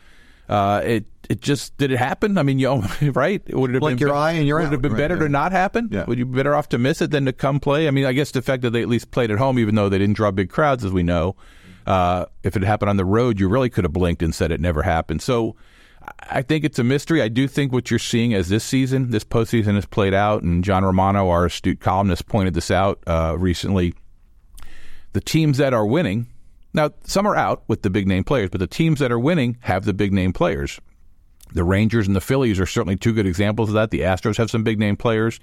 Uh, 0.49 0.81
it 0.83 1.05
it 1.29 1.41
just 1.41 1.77
did 1.77 1.91
it 1.91 1.97
happen? 1.97 2.37
I 2.37 2.43
mean, 2.43 2.59
you 2.59 2.69
right? 3.13 3.41
Would 3.53 3.71
it 3.71 3.73
have 3.73 3.81
Blink 3.81 3.99
been 3.99 4.07
your 4.07 4.15
eye 4.15 4.33
and 4.33 4.47
you're 4.47 4.57
would 4.57 4.65
out. 4.65 4.67
it 4.67 4.71
have 4.73 4.81
been 4.81 4.93
right, 4.93 4.97
better 4.97 5.15
yeah. 5.15 5.21
to 5.21 5.29
not 5.29 5.51
happen? 5.51 5.89
Yeah. 5.91 6.05
Would 6.05 6.17
you 6.17 6.25
be 6.25 6.35
better 6.35 6.55
off 6.55 6.69
to 6.69 6.77
miss 6.77 7.01
it 7.01 7.11
than 7.11 7.25
to 7.25 7.33
come 7.33 7.59
play? 7.59 7.87
I 7.87 7.91
mean, 7.91 8.05
I 8.05 8.13
guess 8.13 8.31
the 8.31 8.41
fact 8.41 8.61
that 8.63 8.71
they 8.71 8.81
at 8.81 8.89
least 8.89 9.11
played 9.11 9.31
at 9.31 9.37
home, 9.37 9.59
even 9.59 9.75
though 9.75 9.89
they 9.89 9.97
didn't 9.97 10.15
draw 10.15 10.31
big 10.31 10.49
crowds, 10.49 10.83
as 10.83 10.91
we 10.91 11.03
know. 11.03 11.35
Uh, 11.85 12.25
if 12.43 12.55
it 12.55 12.63
happened 12.63 12.89
on 12.89 12.97
the 12.97 13.05
road, 13.05 13.39
you 13.39 13.49
really 13.49 13.69
could 13.69 13.83
have 13.83 13.91
blinked 13.91 14.23
and 14.23 14.33
said 14.33 14.51
it 14.51 14.61
never 14.61 14.83
happened. 14.83 15.21
So 15.21 15.57
I 16.19 16.41
think 16.41 16.63
it's 16.63 16.79
a 16.79 16.83
mystery. 16.83 17.21
I 17.21 17.27
do 17.27 17.47
think 17.47 17.71
what 17.71 17.89
you're 17.89 17.99
seeing 17.99 18.33
as 18.33 18.49
this 18.49 18.63
season, 18.63 19.11
this 19.11 19.23
postseason 19.23 19.75
has 19.75 19.85
played 19.85 20.13
out, 20.13 20.43
and 20.43 20.63
John 20.63 20.83
Romano, 20.83 21.29
our 21.29 21.45
astute 21.45 21.79
columnist, 21.79 22.27
pointed 22.27 22.53
this 22.53 22.71
out 22.71 22.99
uh, 23.07 23.35
recently. 23.37 23.93
The 25.13 25.21
teams 25.21 25.57
that 25.57 25.73
are 25.73 25.85
winning, 25.85 26.27
now 26.73 26.91
some 27.03 27.25
are 27.27 27.35
out 27.35 27.63
with 27.67 27.83
the 27.83 27.89
big 27.89 28.07
name 28.07 28.23
players, 28.23 28.49
but 28.49 28.59
the 28.59 28.67
teams 28.67 28.99
that 28.99 29.11
are 29.11 29.19
winning 29.19 29.57
have 29.61 29.85
the 29.85 29.93
big 29.93 30.11
name 30.11 30.33
players. 30.33 30.79
The 31.51 31.63
Rangers 31.63 32.07
and 32.07 32.15
the 32.15 32.21
Phillies 32.21 32.59
are 32.59 32.65
certainly 32.65 32.95
two 32.95 33.13
good 33.13 33.27
examples 33.27 33.69
of 33.69 33.75
that. 33.75 33.91
The 33.91 34.01
Astros 34.01 34.37
have 34.37 34.49
some 34.49 34.63
big 34.63 34.79
name 34.79 34.95
players. 34.95 35.39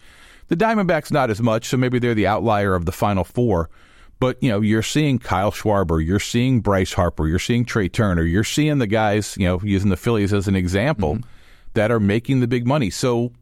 The 0.49 0.57
Diamondbacks 0.57 1.13
not 1.13 1.31
as 1.31 1.41
much, 1.41 1.67
so 1.67 1.77
maybe 1.77 1.99
they're 1.99 2.15
the 2.15 2.27
outlier 2.27 2.75
of 2.75 2.85
the 2.85 2.93
final 2.93 3.23
four. 3.25 3.71
But 4.19 4.43
you 4.43 4.51
know, 4.51 4.61
you're 4.61 4.83
seeing 4.83 5.19
Kyle 5.19 5.53
Schwarber, 5.53 6.05
you're 6.05 6.21
seeing 6.21 6.61
Bryce 6.61 6.93
Harper, 6.93 7.27
you're 7.27 7.39
seeing 7.39 7.65
Trea 7.65 7.89
Turner, 7.89 8.23
you're 8.23 8.45
seeing 8.45 8.79
the 8.79 8.87
guys, 8.87 9.37
you 9.39 9.47
know, 9.47 9.61
using 9.63 9.91
the 9.91 9.97
Phillies 9.97 10.33
as 10.33 10.49
an 10.49 10.57
example, 10.57 11.15
mm-hmm. 11.15 11.29
that 11.75 11.91
are 11.91 12.01
making 12.01 12.41
the 12.41 12.49
big 12.49 12.67
money. 12.67 12.91
So 12.91 13.33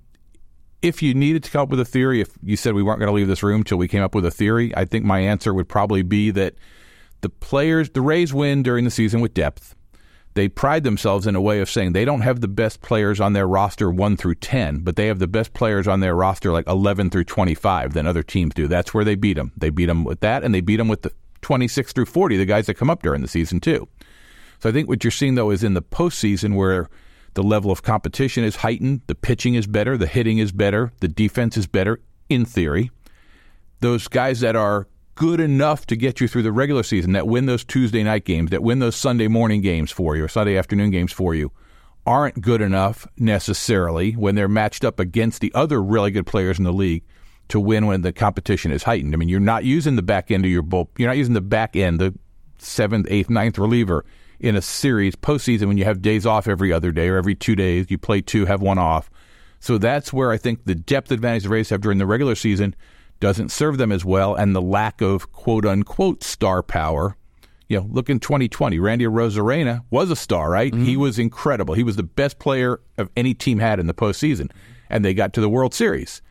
if 0.81 1.03
you 1.03 1.15
needed 1.15 1.43
to 1.45 1.51
come 1.51 1.63
up 1.63 1.69
with 1.71 1.81
a 1.81 1.85
theory, 1.85 2.21
if 2.21 2.31
you 2.43 2.57
said 2.57 2.75
we 2.75 2.83
weren't 2.83 3.01
going 3.01 3.09
to 3.09 3.15
leave 3.15 3.27
this 3.27 3.43
room 3.43 3.65
till 3.65 3.79
we 3.79 3.89
came 3.89 4.03
up 4.03 4.15
with 4.15 4.25
a 4.25 4.31
theory, 4.31 4.73
I 4.77 4.85
think 4.85 5.05
my 5.05 5.19
answer 5.21 5.53
would 5.53 5.69
probably 5.69 6.03
be 6.03 6.31
that 6.33 6.55
the 7.21 7.29
players, 7.29 7.91
the 7.91 8.01
Rays 8.01 8.33
win 8.33 8.63
during 8.63 8.85
the 8.85 8.91
season 8.91 9.21
with 9.21 9.35
depth. 9.35 9.75
They 10.39 10.49
pride 10.49 10.85
themselves 10.85 11.27
in 11.27 11.35
a 11.35 11.41
way 11.41 11.59
of 11.59 11.69
saying 11.69 11.95
they 11.95 12.05
don't 12.05 12.21
have 12.21 12.41
the 12.41 12.47
best 12.47 12.81
players 12.81 13.21
on 13.21 13.33
their 13.33 13.49
roster 13.49 13.91
1 13.91 14.17
through 14.17 14.37
10, 14.37 14.83
but 14.83 14.95
they 14.95 15.09
have 15.09 15.19
the 15.19 15.27
best 15.27 15.53
players 15.53 15.89
on 15.89 15.99
their 15.99 16.15
roster 16.15 16.53
like 16.53 16.69
11 16.69 17.11
through 17.11 17.25
25 17.25 17.93
than 17.93 18.07
other 18.07 18.23
teams 18.23 18.55
do. 18.55 18.69
That's 18.69 18.95
where 18.95 19.03
they 19.03 19.17
beat 19.17 19.33
them. 19.33 19.51
They 19.57 19.71
beat 19.71 19.87
them 19.87 20.05
with 20.05 20.21
that, 20.21 20.45
and 20.45 20.55
they 20.55 20.61
beat 20.61 20.77
them 20.77 20.87
with 20.87 21.03
the 21.03 21.11
26 21.41 21.93
through 21.93 22.05
40, 22.05 22.37
the 22.37 22.45
guys 22.45 22.67
that 22.67 22.75
come 22.75 22.89
up 22.89 23.03
during 23.03 23.21
the 23.21 23.27
season, 23.27 23.59
too. 23.59 23.89
So 24.61 24.69
I 24.69 24.73
think 24.73 24.89
what 24.89 25.03
you're 25.03 25.11
seeing, 25.11 25.35
though, 25.35 25.51
is 25.51 25.65
in 25.65 25.75
the 25.75 25.83
postseason 25.83 26.55
where 26.55 26.89
the 27.35 27.43
level 27.43 27.73
of 27.73 27.83
competition 27.83 28.45
is 28.45 28.55
heightened, 28.55 29.01
the 29.09 29.17
pitching 29.17 29.57
is 29.57 29.67
better, 29.67 29.97
the 29.97 30.07
hitting 30.07 30.39
is 30.39 30.53
better, 30.53 30.93
the 31.01 31.09
defense 31.09 31.57
is 31.57 31.67
better, 31.67 31.99
in 32.29 32.45
theory. 32.45 32.93
Those 33.81 34.07
guys 34.07 34.39
that 34.39 34.55
are 34.55 34.87
good 35.19 35.41
enough 35.41 35.85
to 35.85 35.97
get 35.97 36.21
you 36.21 36.29
through 36.29 36.45
the 36.45 36.53
regular 36.53 36.85
season, 36.85 37.11
that 37.11 37.27
win 37.27 37.47
those 37.47 37.65
Tuesday 37.65 38.05
night 38.05 38.25
games, 38.25 38.51
that 38.53 38.63
win 38.63 38.79
those 38.79 38.95
Sunday 38.95 39.27
morning 39.27 39.61
games 39.61 39.91
for 39.91 40.15
you, 40.15 40.25
or 40.25 40.29
Sunday 40.29 40.57
afternoon 40.57 40.93
games 40.93 41.11
for 41.11 41.35
you, 41.35 41.51
aren't 42.07 42.41
good 42.41 42.61
enough 42.61 43.05
necessarily 43.17 44.13
when 44.13 44.37
they're 44.37 44.47
matched 44.47 44.85
up 44.85 45.01
against 45.01 45.41
the 45.41 45.53
other 45.57 45.83
really 45.83 46.13
good 46.13 46.25
players 46.25 46.57
in 46.57 46.65
the 46.65 46.73
league 46.73 47.03
to 47.49 47.59
win 47.59 47.87
when 47.87 48.03
the 48.03 48.13
competition 48.13 48.71
is 48.71 48.85
heightened. 48.85 49.13
I 49.13 49.17
mean, 49.17 49.29
you're 49.29 49.41
not 49.41 49.65
using 49.65 49.97
the 49.97 50.03
back 50.03 50.31
end 50.31 50.45
of 50.45 50.53
your 50.53 50.63
bull, 50.63 50.89
you're 50.97 51.09
not 51.09 51.17
using 51.17 51.35
the 51.35 51.41
back 51.41 51.75
end, 51.75 51.99
the 51.99 52.15
seventh, 52.59 53.09
eighth, 53.11 53.29
ninth 53.29 53.59
reliever 53.59 54.05
in 54.39 54.55
a 54.55 54.63
series 54.63 55.17
postseason 55.17 55.67
when 55.67 55.79
you 55.79 55.85
have 55.85 56.01
days 56.01 56.27
off 56.27 56.47
every 56.47 56.73
other 56.73 56.93
day 56.93 57.09
or 57.09 57.17
every 57.17 57.35
two 57.35 57.57
days. 57.57 57.91
You 57.91 57.99
play 57.99 58.21
two, 58.21 58.47
have 58.47 58.63
one 58.63 58.79
off. 58.79 59.11
So 59.59 59.79
that's 59.79 60.13
where 60.13 60.31
I 60.31 60.37
think 60.37 60.65
the 60.65 60.77
depth 60.77 61.11
advantage 61.11 61.43
the 61.43 61.49
Rays 61.49 61.71
have 61.71 61.81
during 61.81 61.99
the 61.99 62.07
regular 62.07 62.37
season 62.37 62.77
doesn't 63.21 63.51
serve 63.51 63.79
them 63.79 63.93
as 63.93 64.05
well, 64.05 64.35
and 64.35 64.55
the 64.55 64.63
lack 64.63 65.01
of 65.01 65.33
quote 65.33 65.67
unquote 65.67 66.23
star 66.23 66.63
power. 66.63 67.17
You 67.69 67.81
know, 67.81 67.87
look 67.91 68.09
in 68.09 68.19
2020, 68.19 68.79
Randy 68.79 69.05
Arozarena 69.05 69.85
was 69.91 70.11
a 70.11 70.17
star, 70.17 70.51
right? 70.51 70.73
Mm-hmm. 70.73 70.85
He 70.85 70.97
was 70.97 71.19
incredible. 71.19 71.75
He 71.75 71.83
was 71.83 71.97
the 71.97 72.03
best 72.03 72.39
player 72.39 72.81
of 72.97 73.11
any 73.15 73.35
team 73.35 73.59
had 73.59 73.79
in 73.79 73.87
the 73.87 73.95
postseason, 73.95 74.51
and 74.89 75.05
they 75.05 75.13
got 75.13 75.35
to 75.35 75.41
the 75.41 75.51
World 75.51 75.75
Series. 75.75 76.23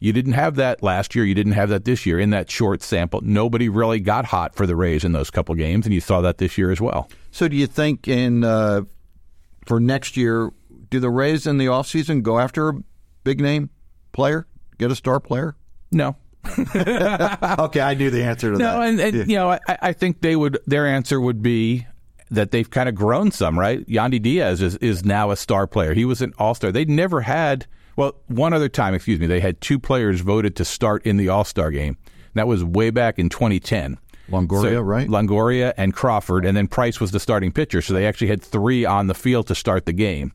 You 0.00 0.14
didn't 0.14 0.32
have 0.32 0.56
that 0.56 0.82
last 0.82 1.14
year. 1.14 1.26
You 1.26 1.34
didn't 1.34 1.52
have 1.52 1.68
that 1.68 1.84
this 1.84 2.06
year 2.06 2.18
in 2.18 2.30
that 2.30 2.50
short 2.50 2.82
sample. 2.82 3.20
Nobody 3.22 3.68
really 3.68 4.00
got 4.00 4.24
hot 4.24 4.54
for 4.54 4.66
the 4.66 4.74
Rays 4.74 5.04
in 5.04 5.12
those 5.12 5.30
couple 5.30 5.54
games, 5.54 5.84
and 5.86 5.94
you 5.94 6.00
saw 6.00 6.22
that 6.22 6.38
this 6.38 6.56
year 6.56 6.70
as 6.70 6.80
well. 6.80 7.08
So, 7.30 7.46
do 7.48 7.56
you 7.56 7.66
think 7.66 8.08
in 8.08 8.42
uh, 8.42 8.82
for 9.66 9.78
next 9.78 10.16
year, 10.16 10.50
do 10.88 11.00
the 11.00 11.10
Rays 11.10 11.46
in 11.46 11.58
the 11.58 11.66
offseason 11.66 12.22
go 12.22 12.38
after 12.38 12.70
a 12.70 12.74
big 13.24 13.40
name 13.40 13.68
player, 14.12 14.46
get 14.78 14.90
a 14.90 14.96
star 14.96 15.20
player? 15.20 15.54
No, 15.92 16.16
okay, 16.48 17.80
I 17.80 17.94
knew 17.94 18.10
the 18.10 18.22
answer 18.24 18.52
to 18.52 18.58
no, 18.58 18.64
that. 18.64 18.76
No, 18.76 18.82
and, 18.82 19.00
and 19.00 19.16
yeah. 19.16 19.24
you 19.26 19.36
know, 19.36 19.50
I, 19.50 19.60
I, 19.68 19.92
think 19.92 20.22
they 20.22 20.36
would. 20.36 20.58
Their 20.66 20.86
answer 20.86 21.20
would 21.20 21.42
be 21.42 21.86
that 22.30 22.50
they've 22.50 22.68
kind 22.68 22.88
of 22.88 22.94
grown 22.94 23.30
some. 23.30 23.58
Right, 23.58 23.86
Yandy 23.86 24.20
Diaz 24.20 24.62
is 24.62 24.76
is 24.76 25.04
now 25.04 25.30
a 25.30 25.36
star 25.36 25.66
player. 25.66 25.92
He 25.92 26.04
was 26.04 26.22
an 26.22 26.32
All 26.38 26.54
Star. 26.54 26.72
They'd 26.72 26.88
never 26.88 27.22
had. 27.22 27.66
Well, 27.96 28.14
one 28.28 28.54
other 28.54 28.68
time, 28.68 28.94
excuse 28.94 29.20
me, 29.20 29.26
they 29.26 29.40
had 29.40 29.60
two 29.60 29.78
players 29.78 30.22
voted 30.22 30.56
to 30.56 30.64
start 30.64 31.04
in 31.04 31.18
the 31.18 31.28
All 31.28 31.44
Star 31.44 31.70
game. 31.70 31.98
That 32.34 32.46
was 32.46 32.64
way 32.64 32.90
back 32.90 33.18
in 33.18 33.28
2010. 33.28 33.98
Longoria, 34.30 34.62
so, 34.62 34.80
right? 34.80 35.08
Longoria 35.08 35.74
and 35.76 35.92
Crawford, 35.92 36.46
and 36.46 36.56
then 36.56 36.68
Price 36.68 37.00
was 37.00 37.10
the 37.10 37.20
starting 37.20 37.52
pitcher. 37.52 37.82
So 37.82 37.92
they 37.92 38.06
actually 38.06 38.28
had 38.28 38.42
three 38.42 38.84
on 38.84 39.08
the 39.08 39.14
field 39.14 39.46
to 39.48 39.54
start 39.54 39.86
the 39.86 39.92
game. 39.92 40.32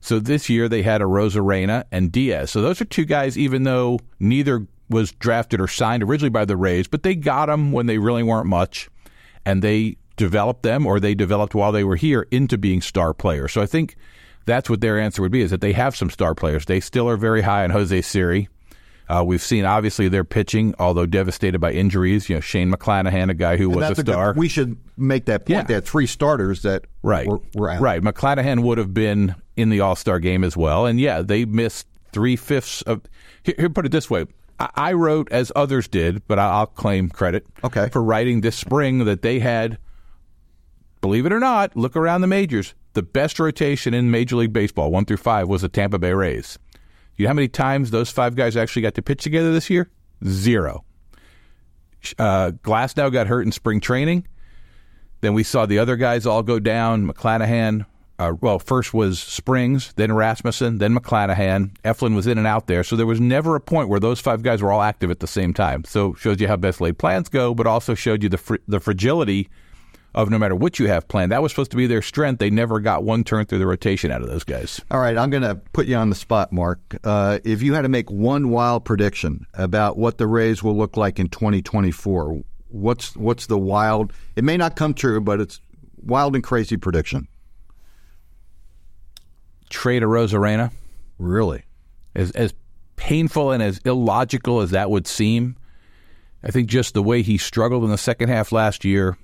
So 0.00 0.18
this 0.18 0.48
year 0.48 0.68
they 0.68 0.82
had 0.82 1.00
Arozarena 1.00 1.84
and 1.92 2.10
Diaz. 2.10 2.50
So 2.50 2.62
those 2.62 2.80
are 2.80 2.84
two 2.84 3.04
guys, 3.04 3.38
even 3.38 3.64
though 3.64 4.00
neither 4.18 4.66
was 4.92 5.12
drafted 5.12 5.60
or 5.60 5.68
signed 5.68 6.02
originally 6.02 6.30
by 6.30 6.44
the 6.44 6.56
Rays, 6.56 6.86
but 6.86 7.02
they 7.02 7.14
got 7.14 7.46
them 7.46 7.72
when 7.72 7.86
they 7.86 7.98
really 7.98 8.22
weren't 8.22 8.46
much, 8.46 8.88
and 9.44 9.62
they 9.62 9.96
developed 10.16 10.62
them, 10.62 10.86
or 10.86 11.00
they 11.00 11.14
developed 11.14 11.54
while 11.54 11.72
they 11.72 11.84
were 11.84 11.96
here 11.96 12.26
into 12.30 12.58
being 12.58 12.80
star 12.80 13.12
players. 13.14 13.52
So 13.52 13.62
I 13.62 13.66
think 13.66 13.96
that's 14.44 14.70
what 14.70 14.80
their 14.80 14.98
answer 15.00 15.22
would 15.22 15.32
be: 15.32 15.40
is 15.40 15.50
that 15.50 15.60
they 15.60 15.72
have 15.72 15.96
some 15.96 16.10
star 16.10 16.34
players. 16.34 16.66
They 16.66 16.80
still 16.80 17.08
are 17.08 17.16
very 17.16 17.42
high 17.42 17.64
on 17.64 17.70
Jose 17.70 18.02
Siri. 18.02 18.48
Uh, 19.08 19.22
we've 19.22 19.42
seen 19.42 19.64
obviously 19.64 20.08
their 20.08 20.24
pitching, 20.24 20.74
although 20.78 21.06
devastated 21.06 21.58
by 21.58 21.72
injuries. 21.72 22.28
You 22.28 22.36
know, 22.36 22.40
Shane 22.40 22.72
McClanahan, 22.72 23.30
a 23.30 23.34
guy 23.34 23.56
who 23.56 23.70
and 23.70 23.76
was 23.76 23.98
a 23.98 24.00
star. 24.00 24.32
Good, 24.32 24.40
we 24.40 24.48
should 24.48 24.78
make 24.96 25.26
that 25.26 25.40
point. 25.40 25.50
Yeah. 25.50 25.62
They 25.64 25.74
had 25.74 25.84
three 25.84 26.06
starters 26.06 26.62
that 26.62 26.84
right. 27.02 27.26
were, 27.26 27.40
were 27.54 27.70
out. 27.70 27.80
Right. 27.80 28.00
McClanahan 28.00 28.62
would 28.62 28.78
have 28.78 28.94
been 28.94 29.34
in 29.56 29.68
the 29.68 29.80
All 29.80 29.96
Star 29.96 30.18
game 30.18 30.44
as 30.44 30.56
well, 30.56 30.86
and 30.86 30.98
yeah, 31.00 31.20
they 31.20 31.44
missed 31.44 31.86
three 32.12 32.36
fifths 32.36 32.82
of. 32.82 33.02
Here, 33.42 33.54
here, 33.58 33.68
put 33.68 33.84
it 33.84 33.92
this 33.92 34.08
way: 34.08 34.26
I, 34.58 34.92
wrote, 34.92 35.30
as 35.32 35.50
others 35.56 35.88
did, 35.88 36.26
but 36.28 36.38
I'll 36.38 36.66
claim 36.66 37.08
credit 37.08 37.46
Okay. 37.64 37.88
for 37.90 38.02
writing 38.02 38.40
this 38.42 38.56
spring 38.56 39.04
that 39.06 39.22
they 39.22 39.38
had, 39.40 39.78
believe 41.00 41.26
it 41.26 41.32
or 41.32 41.40
not, 41.40 41.76
look 41.76 41.96
around 41.96 42.20
the 42.20 42.26
majors. 42.26 42.74
The 42.94 43.02
best 43.02 43.40
rotation 43.40 43.94
in 43.94 44.10
Major 44.10 44.36
League 44.36 44.52
Baseball, 44.52 44.90
one 44.90 45.04
through 45.04 45.16
five, 45.16 45.48
was 45.48 45.62
the 45.62 45.68
Tampa 45.68 45.98
Bay 45.98 46.12
Rays. 46.12 46.58
You 47.16 47.24
know 47.24 47.30
how 47.30 47.34
many 47.34 47.48
times 47.48 47.90
those 47.90 48.10
five 48.10 48.34
guys 48.36 48.56
actually 48.56 48.82
got 48.82 48.94
to 48.94 49.02
pitch 49.02 49.22
together 49.22 49.52
this 49.52 49.68
year? 49.70 49.90
Zero. 50.26 50.84
Uh, 52.18 52.50
Glasnow 52.62 53.12
got 53.12 53.26
hurt 53.28 53.42
in 53.42 53.52
spring 53.52 53.80
training. 53.80 54.26
Then 55.22 55.34
we 55.34 55.42
saw 55.42 55.66
the 55.66 55.78
other 55.78 55.96
guys 55.96 56.26
all 56.26 56.42
go 56.42 56.58
down. 56.58 57.06
McClanahan, 57.06 57.86
uh, 58.22 58.34
well, 58.40 58.58
first 58.58 58.94
was 58.94 59.20
Springs, 59.20 59.92
then 59.96 60.12
Rasmussen, 60.12 60.78
then 60.78 60.94
McClanahan. 60.94 61.74
Eflin 61.84 62.14
was 62.14 62.26
in 62.26 62.38
and 62.38 62.46
out 62.46 62.66
there. 62.66 62.84
So 62.84 62.96
there 62.96 63.06
was 63.06 63.20
never 63.20 63.56
a 63.56 63.60
point 63.60 63.88
where 63.88 64.00
those 64.00 64.20
five 64.20 64.42
guys 64.42 64.62
were 64.62 64.70
all 64.70 64.82
active 64.82 65.10
at 65.10 65.20
the 65.20 65.26
same 65.26 65.52
time. 65.52 65.84
So 65.84 66.14
shows 66.14 66.40
you 66.40 66.48
how 66.48 66.56
best 66.56 66.80
laid 66.80 66.98
plans 66.98 67.28
go, 67.28 67.54
but 67.54 67.66
also 67.66 67.94
showed 67.94 68.22
you 68.22 68.28
the 68.28 68.38
fr- 68.38 68.56
the 68.68 68.80
fragility 68.80 69.48
of 70.14 70.30
no 70.30 70.38
matter 70.38 70.54
what 70.54 70.78
you 70.78 70.86
have 70.88 71.08
planned. 71.08 71.32
That 71.32 71.42
was 71.42 71.52
supposed 71.52 71.70
to 71.70 71.76
be 71.76 71.86
their 71.86 72.02
strength. 72.02 72.38
They 72.38 72.50
never 72.50 72.80
got 72.80 73.02
one 73.02 73.24
turn 73.24 73.46
through 73.46 73.58
the 73.58 73.66
rotation 73.66 74.10
out 74.10 74.22
of 74.22 74.28
those 74.28 74.44
guys. 74.44 74.80
All 74.90 75.00
right, 75.00 75.16
I'm 75.16 75.30
going 75.30 75.42
to 75.42 75.54
put 75.72 75.86
you 75.86 75.96
on 75.96 76.10
the 76.10 76.14
spot, 76.14 76.52
Marc. 76.52 76.96
Uh, 77.02 77.38
if 77.44 77.62
you 77.62 77.74
had 77.74 77.82
to 77.82 77.88
make 77.88 78.10
one 78.10 78.50
wild 78.50 78.84
prediction 78.84 79.46
about 79.54 79.96
what 79.96 80.18
the 80.18 80.26
Rays 80.26 80.62
will 80.62 80.76
look 80.76 80.96
like 80.96 81.18
in 81.18 81.28
2024, 81.28 82.42
what's 82.68 83.16
what's 83.16 83.46
the 83.46 83.58
wild? 83.58 84.12
It 84.36 84.44
may 84.44 84.56
not 84.56 84.76
come 84.76 84.94
true, 84.94 85.20
but 85.20 85.40
it's 85.40 85.60
wild 86.02 86.34
and 86.34 86.44
crazy 86.44 86.76
prediction. 86.76 87.28
Trade 89.82 90.02
Arozarena. 90.02 90.70
Really? 91.18 91.64
as 92.14 92.30
as 92.32 92.54
painful 92.96 93.50
and 93.50 93.62
as 93.62 93.78
illogical 93.84 94.60
as 94.60 94.70
that 94.70 94.90
would 94.90 95.06
seem, 95.06 95.56
I 96.44 96.50
think 96.50 96.68
just 96.68 96.94
the 96.94 97.02
way 97.02 97.22
he 97.22 97.38
struggled 97.38 97.84
in 97.84 97.90
the 97.90 97.98
second 97.98 98.28
half 98.28 98.52
last 98.52 98.84
year, 98.84 99.16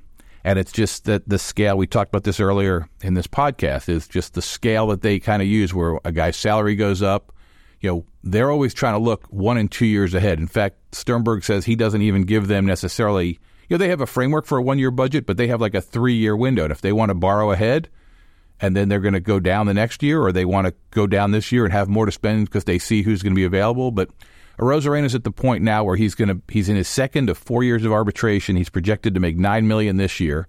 and 0.42 0.58
it's 0.58 0.72
just 0.72 1.04
that 1.04 1.28
the 1.28 1.38
scale 1.38 1.76
we 1.76 1.86
talked 1.86 2.10
about 2.10 2.24
this 2.24 2.40
earlier 2.40 2.88
in 3.02 3.14
this 3.14 3.26
podcast 3.26 3.88
is 3.88 4.08
just 4.08 4.34
the 4.34 4.42
scale 4.42 4.88
that 4.88 5.02
they 5.02 5.18
kind 5.18 5.42
of 5.42 5.48
use, 5.48 5.72
where 5.72 6.00
a 6.04 6.12
guy's 6.12 6.36
salary 6.36 6.74
goes 6.74 7.02
up. 7.02 7.32
You 7.80 7.90
know, 7.90 8.04
they're 8.24 8.50
always 8.50 8.74
trying 8.74 8.94
to 8.94 8.98
look 8.98 9.26
one 9.26 9.58
and 9.58 9.70
two 9.70 9.86
years 9.86 10.14
ahead. 10.14 10.40
In 10.40 10.48
fact, 10.48 10.76
Sternberg 10.92 11.44
says 11.44 11.64
he 11.64 11.76
doesn't 11.76 12.02
even 12.02 12.22
give 12.22 12.48
them 12.48 12.66
necessarily. 12.66 13.38
You 13.68 13.76
know, 13.76 13.78
they 13.78 13.90
have 13.90 14.00
a 14.00 14.06
framework 14.06 14.46
for 14.46 14.58
a 14.58 14.62
one 14.62 14.80
year 14.80 14.90
budget, 14.90 15.26
but 15.26 15.36
they 15.36 15.46
have 15.46 15.60
like 15.60 15.74
a 15.74 15.80
three 15.80 16.14
year 16.14 16.36
window. 16.36 16.64
And 16.64 16.72
if 16.72 16.80
they 16.80 16.92
want 16.92 17.10
to 17.10 17.14
borrow 17.14 17.52
ahead, 17.52 17.88
and 18.60 18.76
then 18.76 18.88
they're 18.88 19.00
going 19.00 19.14
to 19.14 19.20
go 19.20 19.40
down 19.40 19.66
the 19.66 19.74
next 19.74 20.02
year, 20.02 20.20
or 20.20 20.32
they 20.32 20.44
want 20.44 20.66
to 20.66 20.74
go 20.90 21.06
down 21.06 21.30
this 21.30 21.52
year 21.52 21.64
and 21.64 21.72
have 21.72 21.88
more 21.88 22.06
to 22.06 22.12
spend 22.12 22.46
because 22.46 22.64
they 22.64 22.78
see 22.78 23.02
who's 23.02 23.22
going 23.22 23.32
to 23.32 23.38
be 23.38 23.44
available. 23.44 23.90
But 23.90 24.10
Arozarena's 24.58 25.14
at 25.14 25.24
the 25.24 25.30
point 25.30 25.62
now 25.62 25.84
where 25.84 25.96
he's 25.96 26.14
going 26.14 26.28
to 26.28 26.40
he's 26.48 26.68
in 26.68 26.76
his 26.76 26.88
second 26.88 27.30
of 27.30 27.38
four 27.38 27.62
years 27.62 27.84
of 27.84 27.92
arbitration. 27.92 28.56
He's 28.56 28.70
projected 28.70 29.14
to 29.14 29.20
make 29.20 29.36
nine 29.36 29.68
million 29.68 29.96
this 29.96 30.20
year. 30.20 30.48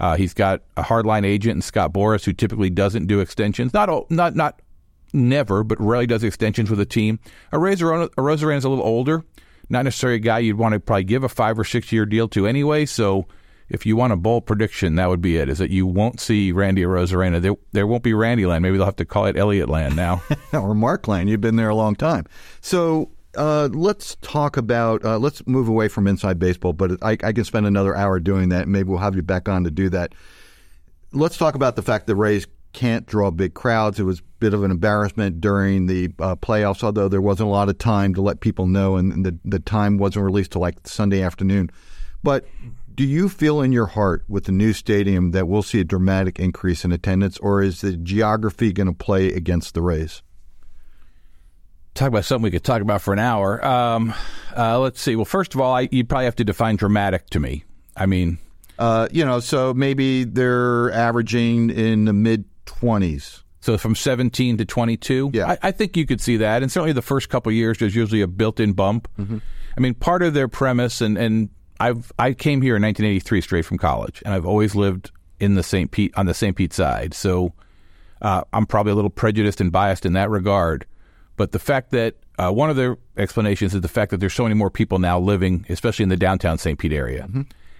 Uh, 0.00 0.16
he's 0.16 0.34
got 0.34 0.62
a 0.76 0.82
hardline 0.82 1.24
agent 1.24 1.56
in 1.56 1.62
Scott 1.62 1.92
Boras 1.92 2.24
who 2.24 2.32
typically 2.32 2.70
doesn't 2.70 3.06
do 3.06 3.20
extensions. 3.20 3.74
Not 3.74 4.10
not 4.10 4.34
not 4.34 4.60
never, 5.12 5.62
but 5.62 5.80
rarely 5.80 6.06
does 6.06 6.24
extensions 6.24 6.70
with 6.70 6.80
a 6.80 6.86
team. 6.86 7.18
Arozarena 7.52 8.56
is 8.56 8.64
a 8.64 8.68
little 8.68 8.84
older, 8.84 9.22
not 9.68 9.84
necessarily 9.84 10.16
a 10.16 10.20
guy 10.20 10.38
you'd 10.38 10.56
want 10.56 10.72
to 10.72 10.80
probably 10.80 11.04
give 11.04 11.22
a 11.22 11.28
five 11.28 11.58
or 11.58 11.64
six 11.64 11.92
year 11.92 12.06
deal 12.06 12.28
to 12.28 12.46
anyway. 12.46 12.86
So 12.86 13.26
if 13.72 13.86
you 13.86 13.96
want 13.96 14.12
a 14.12 14.16
bold 14.16 14.44
prediction, 14.44 14.96
that 14.96 15.08
would 15.08 15.22
be 15.22 15.38
it. 15.38 15.48
Is 15.48 15.56
that 15.56 15.70
you 15.70 15.86
won't 15.86 16.20
see 16.20 16.52
Randy 16.52 16.82
Arozarena. 16.82 17.40
There, 17.40 17.56
there 17.72 17.86
won't 17.86 18.02
be 18.02 18.12
Randy 18.12 18.44
Land. 18.44 18.62
Maybe 18.62 18.76
they'll 18.76 18.84
have 18.84 18.96
to 18.96 19.06
call 19.06 19.24
it 19.24 19.36
Elliot 19.36 19.70
Land 19.70 19.96
now. 19.96 20.22
or 20.52 20.74
Mark 20.74 21.08
Lane. 21.08 21.26
You've 21.26 21.40
been 21.40 21.56
there 21.56 21.70
a 21.70 21.74
long 21.74 21.96
time. 21.96 22.26
So 22.60 23.10
uh, 23.34 23.70
let's 23.72 24.16
talk 24.16 24.58
about, 24.58 25.02
uh, 25.06 25.18
let's 25.18 25.46
move 25.46 25.68
away 25.68 25.88
from 25.88 26.06
inside 26.06 26.38
baseball, 26.38 26.74
but 26.74 27.02
I, 27.02 27.12
I 27.24 27.32
can 27.32 27.44
spend 27.44 27.66
another 27.66 27.96
hour 27.96 28.20
doing 28.20 28.50
that. 28.50 28.68
Maybe 28.68 28.90
we'll 28.90 28.98
have 28.98 29.16
you 29.16 29.22
back 29.22 29.48
on 29.48 29.64
to 29.64 29.70
do 29.70 29.88
that. 29.88 30.14
Let's 31.12 31.38
talk 31.38 31.54
about 31.54 31.74
the 31.74 31.82
fact 31.82 32.06
the 32.06 32.14
Rays 32.14 32.46
can't 32.74 33.06
draw 33.06 33.30
big 33.30 33.54
crowds. 33.54 33.98
It 33.98 34.04
was 34.04 34.18
a 34.18 34.22
bit 34.38 34.52
of 34.52 34.64
an 34.64 34.70
embarrassment 34.70 35.40
during 35.40 35.86
the 35.86 36.10
uh, 36.18 36.36
playoffs, 36.36 36.84
although 36.84 37.08
there 37.08 37.22
wasn't 37.22 37.48
a 37.48 37.52
lot 37.52 37.70
of 37.70 37.78
time 37.78 38.12
to 38.14 38.20
let 38.20 38.40
people 38.40 38.66
know, 38.66 38.96
and 38.96 39.24
the, 39.24 39.38
the 39.46 39.60
time 39.60 39.96
wasn't 39.96 40.26
released 40.26 40.52
till 40.52 40.60
like 40.60 40.86
Sunday 40.86 41.22
afternoon. 41.22 41.70
But 42.22 42.46
do 42.94 43.04
you 43.04 43.28
feel 43.28 43.60
in 43.60 43.72
your 43.72 43.86
heart 43.86 44.24
with 44.28 44.44
the 44.44 44.52
new 44.52 44.72
stadium 44.72 45.30
that 45.32 45.48
we'll 45.48 45.62
see 45.62 45.80
a 45.80 45.84
dramatic 45.84 46.38
increase 46.38 46.84
in 46.84 46.92
attendance, 46.92 47.38
or 47.38 47.62
is 47.62 47.80
the 47.80 47.96
geography 47.96 48.72
going 48.72 48.86
to 48.88 48.92
play 48.92 49.28
against 49.32 49.74
the 49.74 49.82
Rays? 49.82 50.22
talk 51.94 52.08
about 52.08 52.24
something 52.24 52.44
we 52.44 52.50
could 52.50 52.64
talk 52.64 52.80
about 52.80 53.02
for 53.02 53.12
an 53.12 53.18
hour. 53.18 53.62
Um, 53.62 54.14
uh, 54.56 54.78
let's 54.80 54.98
see. 54.98 55.14
Well, 55.14 55.26
first 55.26 55.54
of 55.54 55.60
all, 55.60 55.74
I, 55.74 55.90
you'd 55.92 56.08
probably 56.08 56.24
have 56.24 56.36
to 56.36 56.44
define 56.44 56.76
dramatic 56.76 57.28
to 57.30 57.40
me. 57.40 57.64
I 57.94 58.06
mean, 58.06 58.38
Uh, 58.78 59.08
you 59.12 59.24
know, 59.26 59.40
so 59.40 59.74
maybe 59.74 60.24
they're 60.24 60.90
averaging 60.92 61.68
in 61.68 62.06
the 62.06 62.14
mid 62.14 62.46
20s. 62.64 63.42
so 63.60 63.76
from 63.76 63.94
17 63.94 64.56
to 64.56 64.64
22, 64.64 65.32
Yeah. 65.34 65.50
I, 65.50 65.58
I 65.68 65.70
think 65.70 65.94
you 65.98 66.06
could 66.06 66.22
see 66.22 66.38
that. 66.38 66.62
And 66.62 66.72
certainly 66.72 66.92
the 66.94 67.02
first 67.02 67.28
couple 67.28 67.50
of 67.50 67.56
years, 67.56 67.76
there's 67.78 67.94
usually 67.94 68.22
a 68.22 68.26
built-in 68.26 68.72
bump. 68.72 69.06
I 69.76 69.80
mean, 69.80 69.92
part 69.92 70.22
of 70.22 70.32
their 70.32 70.48
premise, 70.48 71.02
and, 71.02 71.18
and 71.18 71.50
I've 71.82 72.12
I 72.16 72.32
came 72.32 72.62
here 72.62 72.76
in 72.76 72.82
1983 72.82 73.40
straight 73.40 73.64
from 73.64 73.76
college, 73.76 74.22
and 74.24 74.32
I've 74.32 74.46
always 74.46 74.76
lived 74.76 75.10
in 75.40 75.56
the 75.56 75.64
St. 75.64 75.90
Pete 75.90 76.12
on 76.16 76.26
the 76.26 76.34
St. 76.34 76.56
Pete 76.56 76.72
side. 76.72 77.12
So 77.12 77.54
uh, 78.20 78.44
I'm 78.52 78.66
probably 78.66 78.92
a 78.92 78.94
little 78.94 79.10
prejudiced 79.10 79.60
and 79.60 79.72
biased 79.72 80.06
in 80.06 80.12
that 80.12 80.30
regard. 80.30 80.86
But 81.36 81.50
the 81.50 81.58
fact 81.58 81.90
that 81.90 82.14
uh, 82.38 82.52
one 82.52 82.70
of 82.70 82.76
the 82.76 82.96
explanations 83.16 83.74
is 83.74 83.80
the 83.80 83.88
fact 83.88 84.12
that 84.12 84.18
there's 84.18 84.32
so 84.32 84.44
many 84.44 84.54
more 84.54 84.70
people 84.70 85.00
now 85.00 85.18
living, 85.18 85.66
especially 85.68 86.04
in 86.04 86.08
the 86.08 86.16
downtown 86.16 86.56
St. 86.56 86.78
Pete 86.78 86.92
area, 86.92 87.28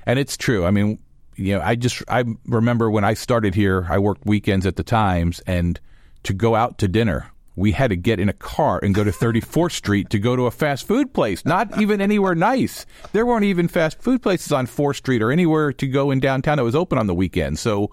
and 0.04 0.18
it's 0.18 0.36
true. 0.36 0.66
I 0.66 0.72
mean, 0.72 0.98
you 1.36 1.56
know, 1.56 1.62
I 1.62 1.76
just 1.76 2.02
I 2.08 2.24
remember 2.46 2.90
when 2.90 3.04
I 3.04 3.14
started 3.14 3.54
here, 3.54 3.86
I 3.88 3.98
worked 4.00 4.26
weekends 4.26 4.66
at 4.66 4.74
the 4.74 4.82
Times, 4.82 5.40
and 5.46 5.78
to 6.24 6.34
go 6.34 6.56
out 6.56 6.78
to 6.78 6.88
dinner, 6.88 7.30
we 7.54 7.72
had 7.72 7.90
to 7.90 7.96
get 7.96 8.18
in 8.18 8.28
a 8.28 8.32
car 8.32 8.80
and 8.82 8.94
go 8.94 9.04
to 9.04 9.10
34th 9.10 9.72
Street 9.72 10.10
to 10.10 10.18
go 10.18 10.36
to 10.36 10.46
a 10.46 10.50
fast 10.50 10.86
food 10.86 11.12
place. 11.12 11.44
Not 11.44 11.80
even 11.80 12.00
anywhere 12.00 12.34
nice. 12.34 12.86
There 13.12 13.26
weren't 13.26 13.44
even 13.44 13.68
fast 13.68 14.00
food 14.00 14.22
places 14.22 14.52
on 14.52 14.66
4th 14.66 14.96
Street 14.96 15.22
or 15.22 15.30
anywhere 15.30 15.72
to 15.74 15.86
go 15.86 16.10
in 16.10 16.20
downtown 16.20 16.56
that 16.56 16.64
was 16.64 16.74
open 16.74 16.98
on 16.98 17.06
the 17.06 17.14
weekend. 17.14 17.58
So 17.58 17.90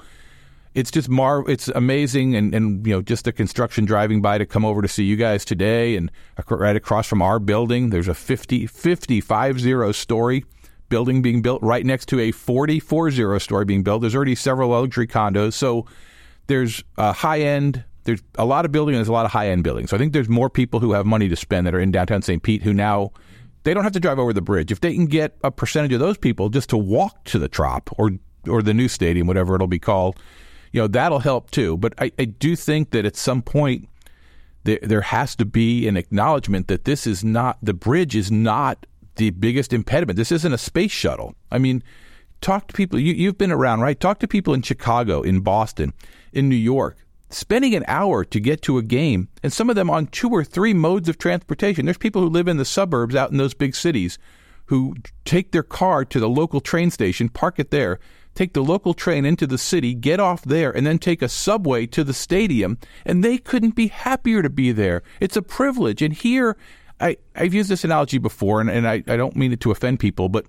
it's 0.75 0.91
just 0.91 1.09
mar 1.09 1.43
it's 1.49 1.67
amazing 1.69 2.35
and, 2.35 2.53
and 2.53 2.85
you 2.85 2.93
know 2.93 3.01
just 3.01 3.25
the 3.25 3.31
construction 3.31 3.85
driving 3.85 4.21
by 4.21 4.37
to 4.37 4.45
come 4.45 4.63
over 4.63 4.81
to 4.81 4.87
see 4.87 5.03
you 5.03 5.15
guys 5.15 5.43
today 5.43 5.95
and 5.95 6.11
right 6.49 6.75
across 6.75 7.07
from 7.07 7.21
our 7.21 7.39
building 7.39 7.89
there's 7.89 8.07
a 8.07 8.13
50 8.13 8.67
50 8.67 9.19
50 9.19 9.93
story 9.93 10.45
building 10.87 11.21
being 11.21 11.41
built 11.41 11.61
right 11.63 11.85
next 11.85 12.07
to 12.07 12.19
a 12.19 12.31
40 12.31 12.79
40 12.79 13.39
story 13.39 13.65
being 13.65 13.83
built 13.83 14.01
there's 14.01 14.15
already 14.15 14.35
several 14.35 14.69
luxury 14.69 15.07
condos 15.07 15.53
so 15.53 15.85
there's 16.47 16.83
a 16.97 17.13
high 17.13 17.39
end 17.39 17.83
there's 18.03 18.21
a 18.35 18.45
lot 18.45 18.65
of 18.65 18.71
building 18.71 18.95
and 18.95 18.99
there's 18.99 19.09
a 19.09 19.13
lot 19.13 19.25
of 19.25 19.31
high 19.31 19.49
end 19.49 19.63
buildings. 19.63 19.89
So 19.89 19.95
i 19.95 19.99
think 19.99 20.13
there's 20.13 20.29
more 20.29 20.49
people 20.49 20.79
who 20.79 20.93
have 20.93 21.05
money 21.05 21.29
to 21.29 21.35
spend 21.35 21.67
that 21.67 21.75
are 21.75 21.79
in 21.79 21.91
downtown 21.91 22.21
st 22.21 22.43
pete 22.43 22.63
who 22.63 22.73
now 22.73 23.11
they 23.63 23.73
don't 23.73 23.83
have 23.83 23.93
to 23.93 23.99
drive 23.99 24.19
over 24.19 24.33
the 24.33 24.41
bridge. 24.41 24.71
If 24.71 24.81
they 24.81 24.93
can 24.93 25.05
get 25.05 25.37
a 25.43 25.51
percentage 25.51 25.91
of 25.93 25.99
those 25.99 26.17
people 26.17 26.49
just 26.49 26.69
to 26.69 26.77
walk 26.77 27.23
to 27.25 27.39
the 27.39 27.49
trop 27.49 27.89
or 27.97 28.11
or 28.47 28.61
the 28.61 28.73
new 28.73 28.87
stadium 28.87 29.27
whatever 29.27 29.55
it'll 29.55 29.67
be 29.67 29.79
called 29.79 30.17
you 30.71 30.81
know 30.81 30.87
that'll 30.87 31.19
help 31.19 31.51
too. 31.51 31.77
But 31.77 31.93
i, 31.99 32.11
I 32.17 32.25
do 32.25 32.55
think 32.55 32.91
that 32.91 33.05
at 33.05 33.15
some 33.15 33.41
point 33.41 33.89
there, 34.63 34.79
there 34.81 35.01
has 35.01 35.35
to 35.37 35.45
be 35.45 35.87
an 35.87 35.97
acknowledgement 35.97 36.67
that 36.67 36.85
this 36.85 37.07
is 37.07 37.23
not 37.23 37.57
the 37.61 37.73
bridge 37.73 38.15
is 38.15 38.31
not 38.31 38.85
the 39.15 39.31
biggest 39.31 39.73
impediment. 39.73 40.15
This 40.15 40.31
isn't 40.31 40.53
a 40.53 40.57
space 40.57 40.91
shuttle. 40.91 41.35
I 41.51 41.57
mean 41.57 41.83
talk 42.41 42.69
to 42.69 42.73
people 42.73 42.97
you, 42.97 43.13
you've 43.13 43.37
been 43.37 43.51
around 43.51 43.81
right? 43.81 43.99
Talk 43.99 44.19
to 44.19 44.27
people 44.27 44.53
in 44.53 44.61
chicago 44.61 45.21
in 45.21 45.41
boston 45.41 45.93
in 46.31 46.47
new 46.47 46.55
york 46.55 46.97
spending 47.29 47.75
an 47.75 47.85
hour 47.87 48.25
to 48.25 48.39
get 48.39 48.61
to 48.61 48.77
a 48.77 48.83
game 48.83 49.27
and 49.43 49.53
some 49.53 49.69
of 49.69 49.75
them 49.75 49.89
on 49.89 50.07
two 50.07 50.29
or 50.29 50.43
three 50.43 50.73
modes 50.73 51.07
of 51.07 51.17
transportation 51.17 51.85
there's 51.85 51.97
people 51.97 52.21
who 52.21 52.29
live 52.29 52.47
in 52.47 52.57
the 52.57 52.65
suburbs 52.65 53.15
out 53.15 53.31
in 53.31 53.37
those 53.37 53.53
big 53.53 53.75
cities 53.75 54.17
who 54.65 54.95
take 55.25 55.51
their 55.51 55.63
car 55.63 56.03
to 56.05 56.19
the 56.19 56.29
local 56.29 56.59
train 56.59 56.89
station 56.89 57.29
park 57.29 57.59
it 57.59 57.71
there 57.71 57.99
take 58.39 58.53
the 58.53 58.63
local 58.63 58.93
train 58.93 59.25
into 59.25 59.45
the 59.45 59.57
city, 59.57 59.93
get 59.93 60.19
off 60.19 60.43
there, 60.43 60.71
and 60.71 60.87
then 60.87 60.97
take 60.97 61.21
a 61.21 61.27
subway 61.27 61.85
to 61.85 62.05
the 62.05 62.13
stadium, 62.13 62.77
and 63.05 63.21
they 63.21 63.37
couldn't 63.37 63.75
be 63.75 63.87
happier 63.87 64.41
to 64.41 64.49
be 64.49 64.71
there. 64.71 65.03
It's 65.19 65.35
a 65.35 65.41
privilege. 65.41 66.01
And 66.01 66.13
here, 66.13 66.55
I, 67.01 67.17
I've 67.35 67.53
used 67.53 67.69
this 67.69 67.83
analogy 67.83 68.17
before, 68.17 68.61
and, 68.61 68.69
and 68.69 68.87
I, 68.87 69.03
I 69.07 69.17
don't 69.17 69.35
mean 69.35 69.51
it 69.51 69.59
to 69.61 69.71
offend 69.71 69.99
people, 69.99 70.29
but 70.29 70.45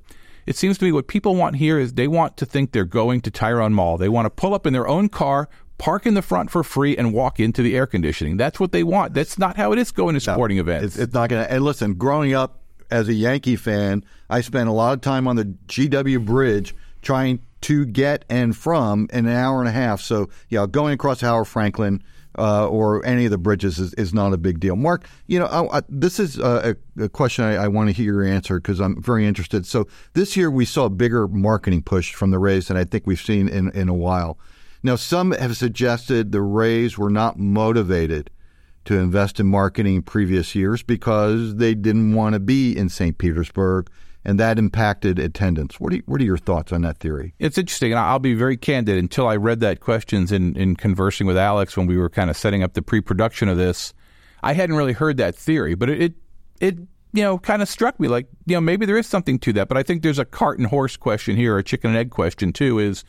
it 0.47 0.57
seems 0.57 0.79
to 0.79 0.85
me 0.85 0.93
what 0.93 1.09
people 1.09 1.35
want 1.35 1.57
here 1.57 1.79
is 1.79 1.95
they 1.95 2.09
want 2.09 2.37
to 2.37 2.47
think 2.47 2.71
they're 2.71 2.85
going 2.85 3.21
to 3.23 3.31
Tyrone 3.31 3.75
Mall. 3.75 3.99
They 3.99 4.09
want 4.09 4.27
to 4.27 4.31
pull 4.31 4.55
up 4.55 4.67
in 4.67 4.73
their 4.73 4.89
own 4.89 5.09
car, 5.09 5.49
park 5.81 6.07
in 6.07 6.15
the 6.15 6.23
front 6.23 6.51
for 6.51 6.63
free, 6.63 6.97
and 6.97 7.13
walk 7.13 7.41
into 7.41 7.63
the 7.63 7.75
air 7.75 7.87
conditioning. 7.87 8.37
That's 8.37 8.61
what 8.61 8.71
they 8.71 8.85
want. 8.85 9.15
That's 9.15 9.39
not 9.39 9.57
how 9.57 9.73
it 9.73 9.79
is 9.79 9.91
going 9.91 10.15
to 10.15 10.21
sporting 10.21 10.59
events. 10.59 10.85
It's, 10.85 10.99
it's 10.99 11.15
not 11.15 11.31
going 11.31 11.45
to. 11.45 11.51
And 11.51 11.65
listen, 11.65 11.95
growing 11.95 12.35
up 12.35 12.61
as 12.91 13.09
a 13.09 13.15
Yankee 13.15 13.57
fan, 13.57 14.05
I 14.29 14.43
spent 14.43 14.69
a 14.69 14.73
lot 14.73 14.93
of 14.93 15.01
time 15.01 15.27
on 15.27 15.37
the 15.37 15.47
GW 15.67 16.25
Bridge 16.25 16.75
trying 17.03 17.41
to 17.63 17.87
get 17.87 18.25
and 18.29 18.57
from 18.57 19.09
in 19.13 19.27
an 19.27 19.33
hour 19.33 19.61
and 19.61 19.69
a 19.69 19.73
half. 19.73 20.01
So, 20.01 20.29
yeah, 20.49 20.67
going 20.71 20.95
across 20.95 21.21
Howard 21.21 21.47
Frankland, 21.47 22.03
uh, 22.39 22.69
or 22.69 23.05
any 23.05 23.25
of 23.25 23.31
the 23.31 23.39
bridges 23.39 23.79
is, 23.79 23.93
is 23.95 24.15
not 24.15 24.33
a 24.33 24.39
big 24.39 24.61
deal. 24.61 24.77
Marc, 24.77 25.07
you 25.27 25.39
know, 25.39 25.47
I, 25.47 25.79
I, 25.79 25.83
this 25.89 26.21
is 26.21 26.39
a, 26.39 26.77
a 26.99 27.09
question 27.09 27.45
I, 27.45 27.65
I, 27.65 27.69
want 27.69 27.89
to 27.89 27.93
hear 27.93 28.05
your 28.05 28.23
answer 28.23 28.61
because 28.61 28.81
I'm 28.81 29.03
very 29.03 29.27
interested. 29.27 29.67
So 29.67 29.89
this 30.13 30.37
year 30.37 30.51
we 30.51 30.65
saw 30.65 30.85
a 30.85 30.91
bigger 30.91 31.27
marketing 31.27 31.83
push 31.83 32.15
from 32.15 32.31
the 32.31 32.39
Rays 32.39 32.69
than 32.69 32.77
I 32.77 32.85
think 32.85 33.07
we've 33.07 33.21
seen 33.21 33.49
in, 33.49 33.71
in 33.73 33.89
a 33.89 33.95
while. 33.95 34.39
Now, 34.83 34.97
some 34.97 35.33
have 35.33 35.57
suggested 35.57 36.33
the 36.33 36.43
Rays 36.43 36.97
were 36.97 37.11
not 37.11 37.39
motivated 37.39 38.31
to 38.87 38.99
invest 38.99 39.39
in 39.39 39.47
marketing 39.47 40.03
previous 40.03 40.55
years 40.55 40.83
because 40.83 41.57
they 41.57 41.75
didn't 41.75 42.15
want 42.15 42.33
to 42.33 42.41
be 42.41 42.77
in 42.77 42.89
St. 42.89 43.19
Petersburg 43.19 43.91
and 44.25 44.39
that 44.39 44.59
impacted 44.59 45.19
attendance. 45.19 45.81
What 45.81 45.95
are, 45.95 45.99
what 46.07 46.21
are 46.21 46.25
your 46.25 46.39
thoughts 46.39 46.73
on 46.73 46.83
that 46.83 46.99
theory? 46.99 47.35
It's 47.39 47.57
interesting, 47.57 47.93
and 47.93 47.99
I'll 47.99 48.19
be 48.19 48.35
very 48.35 48.57
candid. 48.57 48.99
Until 48.99 49.27
I 49.27 49.37
read 49.37 49.61
that 49.61 49.81
questions 49.81 50.31
in, 50.31 50.57
in 50.57 50.77
conversing 50.77 51.27
with 51.27 51.39
Alex 51.39 51.77
when 51.77 51.87
we 51.87 51.97
were 51.97 52.11
kind 52.11 52.29
of 52.29 52.37
setting 52.37 52.63
up 52.63 52.75
the 52.75 52.83
pre-production 52.83 53.49
of 53.49 53.57
this, 53.57 53.95
I 54.43 54.53
hadn't 54.53 54.77
really 54.77 54.93
heard 54.93 55.17
that 55.19 55.35
theory, 55.35 55.75
but 55.75 55.89
it, 55.89 56.03
it, 56.03 56.15
it 56.61 56.79
you 57.13 57.23
know, 57.23 57.39
kind 57.39 57.63
of 57.63 57.69
struck 57.69 57.99
me 57.99 58.09
like, 58.09 58.27
you 58.47 58.55
know, 58.55 58.61
maybe 58.61 58.87
there 58.87 58.99
is 58.99 59.07
something 59.07 59.39
to 59.41 59.53
that. 59.55 59.69
But 59.69 59.77
I 59.77 59.83
think 59.83 60.03
there's 60.03 60.19
a 60.19 60.25
cart 60.25 60.59
and 60.59 60.69
horse 60.69 60.97
question 60.97 61.37
here, 61.37 61.59
a 61.59 61.65
chicken 61.65 61.91
and 61.91 61.99
egg 61.99 62.11
question 62.11 62.53
too. 62.53 62.79
Is 62.79 63.05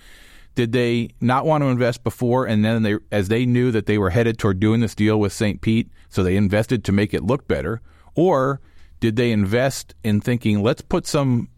did 0.56 0.72
they 0.72 1.10
not 1.22 1.46
want 1.46 1.64
to 1.64 1.68
invest 1.68 2.04
before, 2.04 2.46
and 2.46 2.64
then 2.64 2.84
they, 2.84 2.98
as 3.12 3.30
they 3.30 3.46
knew 3.46 3.72
that 3.72 3.86
they 3.86 3.98
were 3.98 4.10
headed 4.10 4.38
toward 4.38 4.60
doing 4.60 4.82
this 4.82 4.96
deal 4.96 5.20
with 5.20 5.34
St. 5.34 5.62
Pete, 5.62 5.90
so 6.10 6.24
they 6.24 6.36
invested 6.36 6.84
to 6.86 6.92
make 6.92 7.14
it 7.14 7.24
look 7.24 7.48
better, 7.48 7.82
or 8.16 8.60
did 9.00 9.16
they 9.16 9.32
invest 9.32 9.96
in 10.04 10.22
thinking, 10.22 10.62
let's 10.62 10.82
put 10.82 11.08
some 11.08 11.50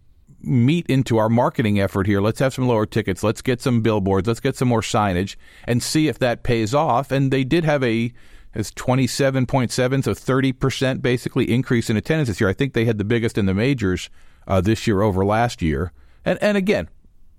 meat 0.44 0.86
into 0.88 1.18
our 1.18 1.30
marketing 1.30 1.80
effort 1.80 2.06
here. 2.06 2.22
Let's 2.22 2.40
have 2.40 2.54
some 2.54 2.68
lower 2.68 2.86
tickets. 2.86 3.24
Let's 3.24 3.42
get 3.42 3.62
some 3.62 3.82
billboards. 3.82 4.28
Let's 4.28 4.40
get 4.40 4.56
some 4.56 4.68
more 4.68 4.82
signage 4.82 5.36
and 5.66 5.82
see 5.82 6.08
if 6.08 6.20
that 6.20 6.44
pays 6.44 6.74
off. 6.74 7.12
And 7.12 7.32
they 7.32 7.44
did 7.44 7.64
have 7.64 7.84
a 7.84 8.14
as 8.56 8.72
27.7, 8.72 10.04
so 10.04 10.14
30% 10.14 11.02
basically 11.02 11.52
increase 11.52 11.90
in 11.90 11.98
attendance 11.98 12.28
this 12.28 12.40
year. 12.40 12.50
I 12.50 12.54
think 12.54 12.74
they 12.74 12.86
had 12.86 13.00
the 13.00 13.04
biggest 13.04 13.38
in 13.38 13.48
the 13.48 13.54
majors 13.54 14.10
uh, 14.48 14.62
this 14.62 14.86
year 14.86 15.02
over 15.02 15.26
last 15.26 15.62
year. 15.62 15.92
And, 16.24 16.38
and 16.42 16.56
again, 16.56 16.90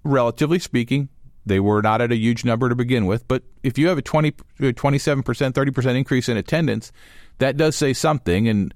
relatively 0.02 0.58
speaking, 0.58 1.08
they 1.46 1.60
were 1.60 1.82
not 1.82 2.00
at 2.00 2.12
a 2.12 2.16
huge 2.16 2.44
number 2.44 2.68
to 2.68 2.74
begin 2.74 3.06
with, 3.06 3.26
but 3.28 3.42
if 3.62 3.78
you 3.78 3.88
have 3.88 3.98
a 3.98 4.02
20, 4.02 4.32
27%, 4.60 5.22
30% 5.22 5.96
increase 5.96 6.28
in 6.28 6.36
attendance, 6.36 6.92
that 7.38 7.56
does 7.56 7.76
say 7.76 7.92
something. 7.92 8.48
And 8.48 8.72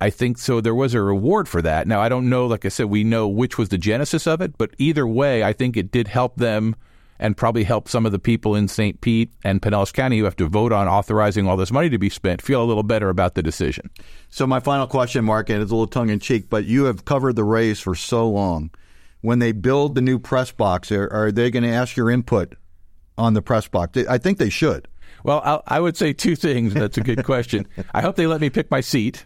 I 0.00 0.10
think 0.10 0.38
so. 0.38 0.60
There 0.60 0.74
was 0.74 0.94
a 0.94 1.02
reward 1.02 1.48
for 1.48 1.62
that. 1.62 1.86
Now, 1.86 2.00
I 2.00 2.08
don't 2.08 2.28
know, 2.28 2.46
like 2.46 2.64
I 2.64 2.68
said, 2.68 2.86
we 2.86 3.04
know 3.04 3.28
which 3.28 3.58
was 3.58 3.68
the 3.68 3.78
genesis 3.78 4.26
of 4.26 4.40
it, 4.40 4.56
but 4.58 4.74
either 4.78 5.06
way, 5.06 5.44
I 5.44 5.52
think 5.52 5.76
it 5.76 5.90
did 5.90 6.08
help 6.08 6.36
them 6.36 6.76
and 7.20 7.36
probably 7.36 7.64
help 7.64 7.88
some 7.88 8.06
of 8.06 8.12
the 8.12 8.18
people 8.18 8.54
in 8.54 8.68
St. 8.68 9.00
Pete 9.00 9.32
and 9.42 9.60
Pinellas 9.60 9.92
County 9.92 10.18
who 10.18 10.24
have 10.24 10.36
to 10.36 10.46
vote 10.46 10.72
on 10.72 10.86
authorizing 10.86 11.48
all 11.48 11.56
this 11.56 11.72
money 11.72 11.88
to 11.90 11.98
be 11.98 12.08
spent 12.08 12.40
feel 12.40 12.62
a 12.62 12.64
little 12.64 12.84
better 12.84 13.08
about 13.08 13.34
the 13.34 13.42
decision. 13.42 13.90
So, 14.30 14.46
my 14.46 14.60
final 14.60 14.86
question, 14.86 15.24
Marc, 15.24 15.50
and 15.50 15.60
it's 15.60 15.70
a 15.70 15.74
little 15.74 15.88
tongue 15.88 16.10
in 16.10 16.20
cheek, 16.20 16.48
but 16.48 16.64
you 16.64 16.84
have 16.84 17.04
covered 17.04 17.34
the 17.34 17.44
Rays 17.44 17.80
for 17.80 17.94
so 17.94 18.28
long 18.28 18.70
when 19.20 19.38
they 19.38 19.52
build 19.52 19.94
the 19.94 20.00
new 20.00 20.18
press 20.18 20.52
box, 20.52 20.92
are, 20.92 21.08
are 21.12 21.32
they 21.32 21.50
going 21.50 21.64
to 21.64 21.68
ask 21.70 21.96
your 21.96 22.10
input 22.10 22.54
on 23.16 23.34
the 23.34 23.42
press 23.42 23.68
box? 23.68 23.98
I 24.08 24.18
think 24.18 24.38
they 24.38 24.50
should. 24.50 24.88
Well, 25.24 25.40
I'll, 25.44 25.62
I 25.66 25.80
would 25.80 25.96
say 25.96 26.12
two 26.12 26.36
things. 26.36 26.74
That's 26.74 26.96
a 26.96 27.00
good 27.00 27.24
question. 27.24 27.66
I 27.94 28.02
hope 28.02 28.16
they 28.16 28.26
let 28.26 28.40
me 28.40 28.50
pick 28.50 28.70
my 28.70 28.80
seat 28.80 29.24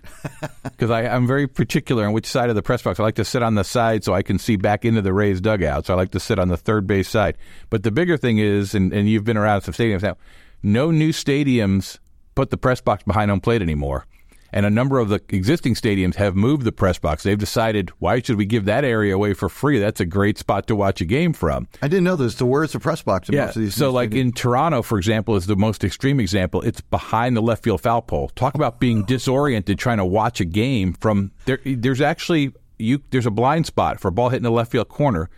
because 0.65 0.91
I'm 0.91 1.27
very 1.27 1.47
particular 1.47 2.07
on 2.07 2.13
which 2.13 2.27
side 2.27 2.49
of 2.49 2.57
the 2.57 2.63
press 2.63 2.83
box. 2.83 2.99
I 2.99 3.03
like 3.03 3.17
to 3.17 3.25
sit 3.25 3.43
on 3.43 3.57
the 3.57 3.65
side 3.65 4.03
so 4.03 4.15
I 4.15 4.23
can 4.23 4.39
see 4.39 4.57
back 4.57 4.85
into 4.85 5.03
the 5.03 5.13
Rays 5.13 5.41
dugout. 5.41 5.87
So 5.87 5.95
I 5.95 5.97
like 5.97 6.13
to 6.13 6.21
sit 6.21 6.39
on 6.39 6.49
the 6.49 6.57
third 6.57 6.87
base 6.87 7.09
side. 7.09 7.37
But 7.69 7.83
the 7.83 7.91
bigger 7.91 8.17
thing 8.17 8.39
is, 8.39 8.75
and, 8.75 8.93
and 8.93 9.09
you've 9.09 9.25
been 9.25 9.37
around 9.37 9.63
some 9.63 9.75
stadiums 9.75 10.03
now, 10.03 10.17
no 10.63 10.91
new 10.91 11.13
stadiums 11.13 11.99
put 12.35 12.51
the 12.51 12.57
press 12.57 12.81
box 12.81 13.03
behind 13.03 13.31
home 13.31 13.41
plate 13.41 13.61
anymore 13.61 14.07
and 14.53 14.67
a 14.67 14.71
number 14.71 14.99
of 14.99 15.09
the 15.09 15.21
existing 15.31 15.75
stadiums 15.75 16.17
have 16.17 16.37
moved 16.37 16.65
the 16.65 16.73
press 16.73 16.99
box. 16.99 17.23
They've 17.23 17.39
decided 17.39 17.91
why 17.99 18.21
should 18.21 18.37
we 18.37 18.47
give 18.47 18.65
that 18.67 18.85
area 18.85 19.15
away 19.15 19.35
for 19.35 19.49
free? 19.49 19.79
That's 19.79 20.01
a 20.01 20.07
great 20.07 20.39
spot 20.39 20.67
to 20.67 20.77
watch 20.77 21.01
a 21.01 21.05
game 21.05 21.33
from. 21.33 21.69
I 21.81 21.89
didn't 21.89 22.05
know 22.05 22.17
this. 22.17 22.37
So 22.37 22.47
where's 22.47 22.73
the 22.73 22.81
press 22.81 23.03
box? 23.03 23.29
yeah. 23.31 23.51
so 23.51 23.91
like 23.91 24.11
stadiums? 24.11 24.21
in 24.21 24.33
Toronto, 24.33 24.83
for 24.83 24.99
example, 24.99 25.37
is 25.37 25.47
the 25.47 25.57
most 25.57 25.85
extreme 25.85 26.21
example. 26.21 26.61
It's 26.63 26.81
behind 26.81 27.37
the 27.37 27.43
left 27.43 27.65
field 27.65 27.81
foul 27.81 28.03
pole. 28.03 28.29
Talk 28.35 28.55
about 28.55 28.81
being 28.81 29.05
disoriented 29.05 29.79
trying 29.79 29.99
to 29.99 30.05
watch 30.05 30.41
a 30.41 30.45
game 30.45 30.93
from 30.95 31.33
there. 31.45 31.61
There's 31.65 32.01
actually 32.01 32.53
you. 32.79 33.03
There's 33.11 33.27
a 33.27 33.31
blind 33.31 33.67
spot 33.67 34.01
for 34.01 34.09
a 34.09 34.13
ball 34.13 34.29
hitting 34.29 34.43
the 34.43 34.51
left 34.51 34.73
field 34.73 34.89
corner 34.89 35.31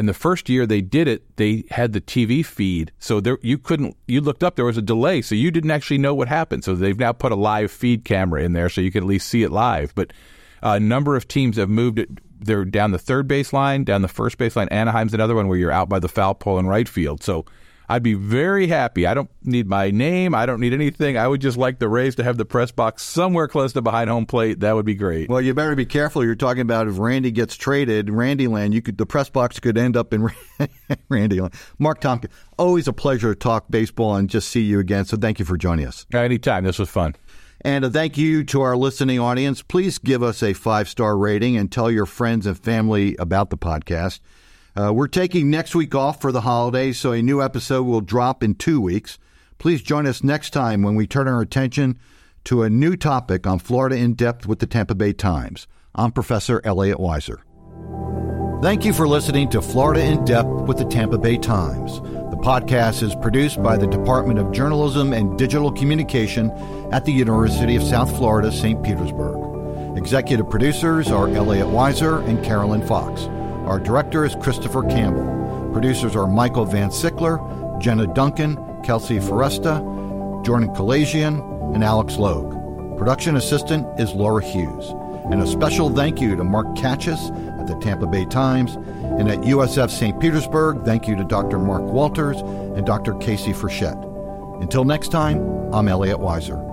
and 0.00 0.08
the 0.08 0.14
first 0.14 0.48
year 0.48 0.64
they 0.64 0.80
did 0.80 1.06
it, 1.06 1.36
they 1.36 1.64
had 1.70 1.92
the 1.92 2.00
TV 2.00 2.42
feed, 2.42 2.90
so 2.98 3.20
there 3.20 3.36
you 3.42 3.58
couldn't. 3.58 3.98
You 4.06 4.22
looked 4.22 4.42
up, 4.42 4.56
there 4.56 4.64
was 4.64 4.78
a 4.78 4.82
delay, 4.82 5.20
so 5.20 5.34
you 5.34 5.50
didn't 5.50 5.72
actually 5.72 5.98
know 5.98 6.14
what 6.14 6.26
happened. 6.26 6.64
So 6.64 6.74
they've 6.74 6.98
now 6.98 7.12
put 7.12 7.32
a 7.32 7.36
live 7.36 7.70
feed 7.70 8.02
camera 8.02 8.42
in 8.42 8.54
there, 8.54 8.70
so 8.70 8.80
you 8.80 8.90
can 8.90 9.04
at 9.04 9.06
least 9.06 9.28
see 9.28 9.42
it 9.42 9.52
live. 9.52 9.94
But 9.94 10.14
a 10.62 10.80
number 10.80 11.16
of 11.16 11.28
teams 11.28 11.58
have 11.58 11.68
moved 11.68 11.98
it. 11.98 12.08
They're 12.40 12.64
down 12.64 12.92
the 12.92 12.98
third 12.98 13.28
baseline, 13.28 13.84
down 13.84 14.00
the 14.00 14.08
first 14.08 14.38
baseline. 14.38 14.72
Anaheim's 14.72 15.12
another 15.12 15.34
one 15.34 15.48
where 15.48 15.58
you're 15.58 15.70
out 15.70 15.90
by 15.90 15.98
the 15.98 16.08
foul 16.08 16.32
pole 16.32 16.58
in 16.58 16.66
right 16.66 16.88
field. 16.88 17.22
So 17.22 17.44
I'd 17.90 18.04
be 18.04 18.14
very 18.14 18.68
happy. 18.68 19.04
I 19.04 19.14
don't 19.14 19.28
need 19.42 19.66
my 19.66 19.90
name. 19.90 20.32
I 20.32 20.46
don't 20.46 20.60
need 20.60 20.72
anything. 20.72 21.18
I 21.18 21.26
would 21.26 21.40
just 21.40 21.56
like 21.56 21.80
the 21.80 21.88
Rays 21.88 22.14
to 22.14 22.24
have 22.24 22.36
the 22.36 22.44
press 22.44 22.70
box 22.70 23.02
somewhere 23.02 23.48
close 23.48 23.72
to 23.72 23.82
behind 23.82 24.08
home 24.08 24.26
plate. 24.26 24.60
That 24.60 24.76
would 24.76 24.86
be 24.86 24.94
great. 24.94 25.28
Well, 25.28 25.40
you 25.40 25.52
better 25.54 25.74
be 25.74 25.86
careful. 25.86 26.24
You're 26.24 26.36
talking 26.36 26.60
about 26.60 26.86
if 26.86 26.98
Randy 26.98 27.32
gets 27.32 27.56
traded, 27.56 28.08
Randy 28.08 28.46
Land, 28.46 28.74
you 28.74 28.80
could 28.80 28.96
the 28.96 29.06
press 29.06 29.28
box 29.28 29.58
could 29.58 29.76
end 29.76 29.96
up 29.96 30.14
in 30.14 30.28
Randy 31.08 31.40
Land. 31.40 31.52
Mark 31.80 32.00
Tompkins, 32.00 32.32
always 32.56 32.86
a 32.86 32.92
pleasure 32.92 33.34
to 33.34 33.38
talk 33.38 33.66
baseball 33.68 34.14
and 34.14 34.30
just 34.30 34.50
see 34.50 34.60
you 34.60 34.78
again. 34.78 35.04
So 35.04 35.16
thank 35.16 35.40
you 35.40 35.44
for 35.44 35.56
joining 35.56 35.86
us. 35.86 36.06
Anytime. 36.14 36.62
This 36.62 36.78
was 36.78 36.88
fun. 36.88 37.16
And 37.62 37.84
a 37.84 37.90
thank 37.90 38.16
you 38.16 38.44
to 38.44 38.60
our 38.62 38.76
listening 38.76 39.18
audience. 39.18 39.62
Please 39.62 39.98
give 39.98 40.22
us 40.22 40.44
a 40.44 40.52
five 40.52 40.88
star 40.88 41.18
rating 41.18 41.56
and 41.56 41.72
tell 41.72 41.90
your 41.90 42.06
friends 42.06 42.46
and 42.46 42.56
family 42.56 43.16
about 43.16 43.50
the 43.50 43.58
podcast. 43.58 44.20
Uh, 44.80 44.90
we're 44.90 45.08
taking 45.08 45.50
next 45.50 45.74
week 45.74 45.94
off 45.94 46.22
for 46.22 46.32
the 46.32 46.40
holidays, 46.40 46.98
so 46.98 47.12
a 47.12 47.20
new 47.20 47.42
episode 47.42 47.82
will 47.82 48.00
drop 48.00 48.42
in 48.42 48.54
two 48.54 48.80
weeks. 48.80 49.18
Please 49.58 49.82
join 49.82 50.06
us 50.06 50.24
next 50.24 50.50
time 50.50 50.82
when 50.82 50.94
we 50.94 51.06
turn 51.06 51.28
our 51.28 51.42
attention 51.42 51.98
to 52.44 52.62
a 52.62 52.70
new 52.70 52.96
topic 52.96 53.46
on 53.46 53.58
Florida 53.58 53.96
in 53.96 54.14
Depth 54.14 54.46
with 54.46 54.58
the 54.58 54.66
Tampa 54.66 54.94
Bay 54.94 55.12
Times. 55.12 55.66
I'm 55.94 56.12
Professor 56.12 56.62
Elliot 56.64 56.96
Weiser. 56.96 57.40
Thank 58.62 58.86
you 58.86 58.94
for 58.94 59.06
listening 59.06 59.50
to 59.50 59.60
Florida 59.60 60.02
in 60.02 60.24
Depth 60.24 60.48
with 60.48 60.78
the 60.78 60.86
Tampa 60.86 61.18
Bay 61.18 61.36
Times. 61.36 62.00
The 62.00 62.40
podcast 62.42 63.02
is 63.02 63.14
produced 63.16 63.62
by 63.62 63.76
the 63.76 63.86
Department 63.86 64.38
of 64.38 64.50
Journalism 64.50 65.12
and 65.12 65.36
Digital 65.36 65.70
Communication 65.70 66.50
at 66.90 67.04
the 67.04 67.12
University 67.12 67.76
of 67.76 67.82
South 67.82 68.16
Florida, 68.16 68.50
St. 68.50 68.82
Petersburg. 68.82 69.98
Executive 69.98 70.48
producers 70.48 71.08
are 71.08 71.28
Elliot 71.28 71.66
Weiser 71.66 72.26
and 72.26 72.42
Carolyn 72.42 72.86
Fox. 72.86 73.28
Our 73.70 73.78
director 73.78 74.24
is 74.24 74.34
Christopher 74.34 74.82
Campbell. 74.82 75.70
Producers 75.72 76.16
are 76.16 76.26
Michael 76.26 76.64
Van 76.64 76.90
Sickler, 76.90 77.38
Jenna 77.80 78.08
Duncan, 78.08 78.56
Kelsey 78.82 79.20
Foresta, 79.20 79.78
Jordan 80.44 80.70
Kalajian, 80.70 81.72
and 81.72 81.84
Alex 81.84 82.16
Logue. 82.16 82.98
Production 82.98 83.36
assistant 83.36 83.86
is 84.00 84.12
Laura 84.12 84.42
Hughes. 84.42 84.90
And 85.30 85.40
a 85.40 85.46
special 85.46 85.88
thank 85.88 86.20
you 86.20 86.34
to 86.34 86.42
Mark 86.42 86.66
Katches 86.74 87.30
at 87.60 87.68
the 87.68 87.76
Tampa 87.76 88.08
Bay 88.08 88.24
Times 88.24 88.74
and 88.74 89.30
at 89.30 89.38
USF 89.42 89.88
St. 89.88 90.18
Petersburg. 90.18 90.84
Thank 90.84 91.06
you 91.06 91.14
to 91.14 91.22
Dr. 91.22 91.60
Mark 91.60 91.82
Walters 91.82 92.40
and 92.40 92.84
Dr. 92.84 93.14
Casey 93.18 93.52
Frechette. 93.52 94.02
Until 94.60 94.84
next 94.84 95.12
time, 95.12 95.38
I'm 95.72 95.86
Elliot 95.86 96.18
Weiser. 96.18 96.69